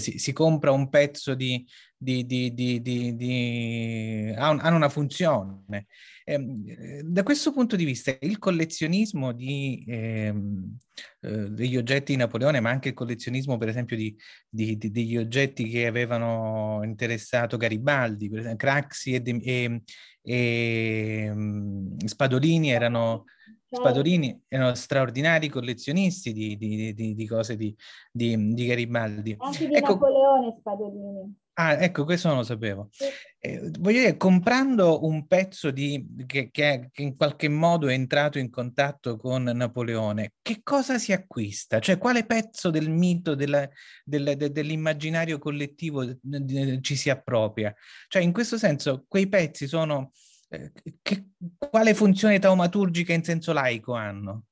[0.01, 1.67] si, si compra un pezzo di...
[2.05, 2.27] di-
[2.83, 5.87] di- di- hanno una funzione.
[6.27, 10.77] Ehm, eh, da questo punto di vista, il collezionismo di, ehm,
[11.21, 14.17] eh, degli oggetti di Napoleone, ma anche il collezionismo, per esempio, di,
[14.49, 19.83] di- di- degli oggetti che avevano interessato Garibaldi, per esempio, Craxi e, e-
[20.23, 23.25] e, mm, Spadolini erano.
[23.75, 27.75] Spadolini erano straordinari collezionisti di, di- di- di cose di,
[28.11, 29.35] di- di Garibaldi.
[29.39, 31.35] Anche di Ecco, Napoleone Spadolini.
[31.57, 32.89] Ah, ecco, questo non lo sapevo.
[33.39, 38.41] Eh, voglio dire, comprando un pezzo di, che, che- che in qualche modo è entrato
[38.41, 41.79] in contatto con Napoleone, che cosa si acquista?
[41.79, 43.69] Cioè, quale pezzo del mito, della-
[44.05, 47.73] del- de- dell'immaginario collettivo eh, ci si appropria?
[48.09, 50.11] Cioè, in questo senso, quei pezzi sono...
[50.49, 50.73] eh,
[51.03, 51.31] che-
[51.71, 54.45] quale funzione taumaturgica in senso laico hanno?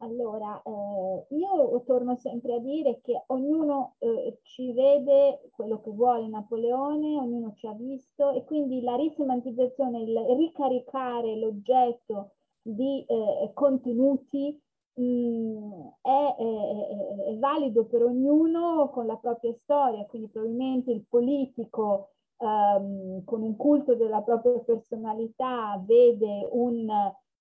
[0.00, 6.28] Allora, eh, io torno sempre a dire che ognuno eh, ci vede quello che vuole
[6.28, 14.60] Napoleone, ognuno ci ha visto e quindi la risemantizzazione, il ricaricare l'oggetto di eh, contenuti
[14.94, 21.06] mh, è, è- è- è valido per ognuno con la propria storia, quindi probabilmente il
[21.08, 26.88] politico ehm, con un culto della propria personalità vede un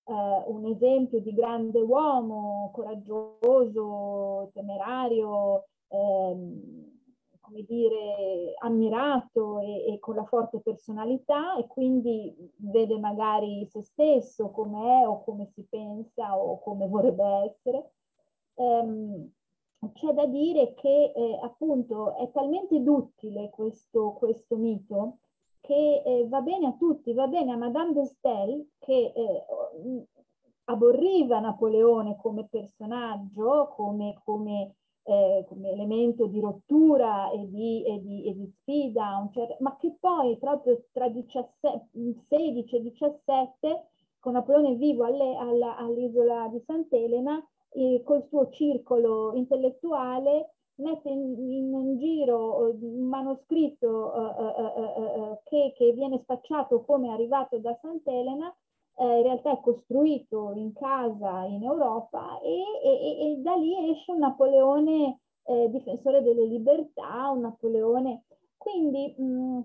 [0.05, 6.93] eh, un esempio di grande uomo, coraggioso, temerario, ehm,
[7.39, 14.49] come dire, ammirato e, e con la forte personalità e quindi vede magari se stesso
[14.49, 17.91] come è o come si pensa o come vorrebbe essere.
[18.55, 19.31] Ehm,
[19.93, 25.17] c'è da dire che eh, appunto è talmente duttile questo, questo mito
[25.61, 29.45] che eh, va bene a tutti, va bene a Madame de Stael che eh,
[30.65, 38.25] aborriva Napoleone come personaggio, come, come, eh, come, elemento di rottura e di, e di,
[38.27, 41.89] e di sfida, certo, ma che poi proprio tra 17,
[42.27, 43.87] 16 e 17,
[44.19, 51.35] con Napoleone vivo alle, alla, all'isola di Sant'Elena, eh, col suo circolo intellettuale, mette in,
[51.37, 57.77] in, giro eh, un manoscritto uh, uh, uh, che, che viene spacciato come arrivato da
[57.81, 58.53] Sant'Elena
[58.97, 64.11] eh, in realtà è costruito in casa in Europa e, e, e da lì esce
[64.11, 68.23] un Napoleone eh, difensore delle libertà, un Napoleone.
[68.57, 69.59] Quindi mh,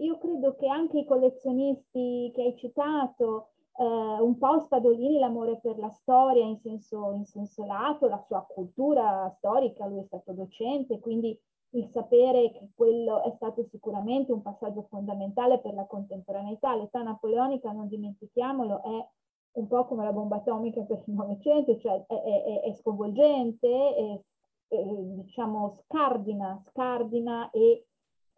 [0.00, 3.48] io credo che anche i collezionisti che hai citato
[3.78, 8.44] eh, un po' spadolini l'amore per la storia in senso, in senso lato, la sua
[8.48, 11.38] cultura storica, lui è stato docente, quindi
[11.70, 16.74] il sapere che quello è stato sicuramente un passaggio fondamentale per la contemporaneità.
[16.74, 19.08] L'età napoleonica, non dimentichiamolo, è
[19.52, 24.20] un po' come la bomba atomica per il Novecento, cioè è, è, è sconvolgente, è,
[24.68, 27.86] diciamo scardina, scardina e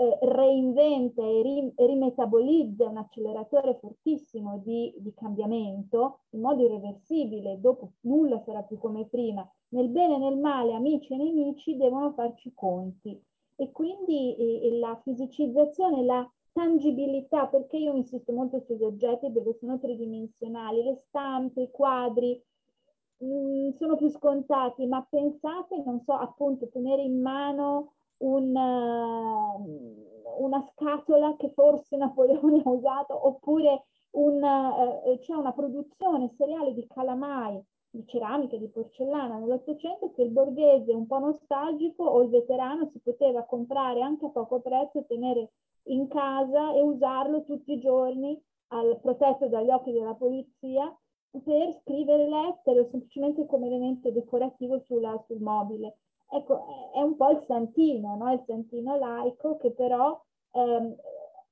[0.00, 7.94] eh, reinventa e, ri, rimetabolizza un acceleratore fortissimo di, di cambiamento in modo irreversibile, dopo
[8.02, 9.46] nulla sarà più come prima.
[9.70, 13.20] Nel bene e nel male, amici e nemici devono farci conti
[13.56, 19.80] e quindi eh, la fisicizzazione, la tangibilità, perché io insisto molto sugli oggetti perché sono
[19.80, 22.40] tridimensionali, le stampe, i quadri
[23.18, 30.44] mh, mm, sono più scontati, ma pensate, non so, appunto tenere in mano un, uh,
[30.44, 36.86] una scatola che forse Napoleone ha usato, oppure un, uh, c'è una produzione seriale di
[36.86, 42.88] calamai di ceramica, di porcellana nell'Ottocento che il borghese un po' nostalgico o il veterano
[42.92, 45.52] si poteva comprare anche a poco prezzo, tenere
[45.84, 50.94] in casa e usarlo tutti i giorni al, protetto dagli occhi della polizia
[51.30, 55.96] per scrivere lettere o semplicemente come elemento decorativo sulla, sul mobile.
[56.30, 58.32] Ecco, è un po' il santino, no?
[58.32, 60.20] il santino laico che però
[60.52, 60.94] ehm,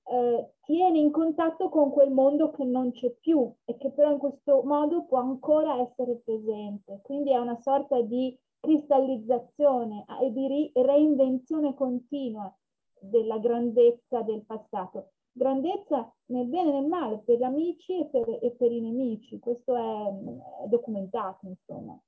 [0.08, 4.18] eh, tiene in contatto con quel mondo che non c'è più e che però in
[4.18, 7.00] questo modo può ancora essere presente.
[7.02, 12.52] Quindi è una sorta di cristallizzazione e di reinvenzione continua
[12.98, 15.12] della grandezza del passato.
[15.32, 19.38] Grandezza nel bene e nel male, per gli amici e per, e per i nemici.
[19.38, 21.98] Questo è, è documentato, insomma.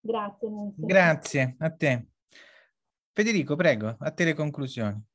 [0.00, 0.86] Grazie, Nunzio.
[0.86, 2.06] Grazie a te.
[3.12, 5.08] Federico, prego, a te le conclusioni.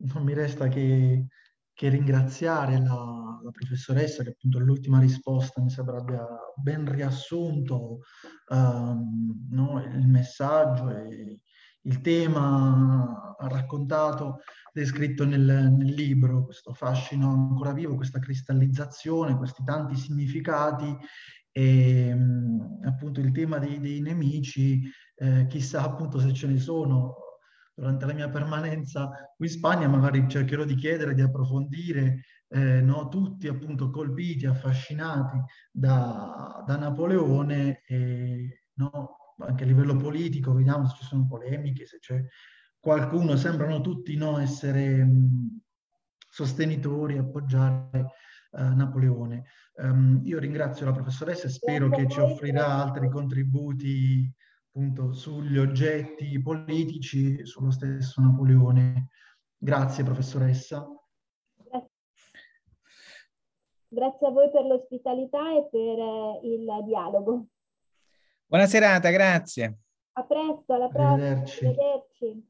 [0.00, 1.26] non mi resta che,
[1.72, 8.00] che ringraziare la, la, professoressa che appunto l'ultima risposta mi sembra abbia ben riassunto
[8.48, 11.40] um, no, il messaggio e
[11.82, 14.40] il tema raccontato,
[14.72, 20.96] descritto nel, nel, libro, questo fascino ancora vivo, questa cristallizzazione, questi tanti significati
[21.52, 24.82] e um, appunto il tema dei, dei nemici,
[25.16, 27.16] eh, chissà appunto se ce ne sono
[27.74, 33.08] durante la mia permanenza qui in Spagna magari cercherò di chiedere, di approfondire, eh, no?
[33.08, 39.19] tutti appunto colpiti, affascinati da, da Napoleone e no?
[39.40, 42.22] Anche a livello politico, vediamo se ci sono polemiche, se c'è
[42.78, 45.60] qualcuno, sembrano tutti no, essere mh,
[46.28, 48.06] sostenitori, appoggiare
[48.52, 49.44] uh, Napoleone.
[49.74, 54.32] Um, io ringrazio la professoressa e spero che ci offrirà altri contributi
[54.72, 59.08] appunto sugli oggetti politici sullo stesso Napoleone.
[59.56, 60.86] Grazie professoressa.
[63.92, 64.26] Grazie.
[64.26, 67.46] a voi per l'ospitalità e per eh, il dialogo.
[68.50, 69.78] Buona serata, grazie.
[70.14, 71.12] A presto, alla prossima.
[71.12, 71.64] Arrivederci.
[71.66, 72.49] Arrivederci.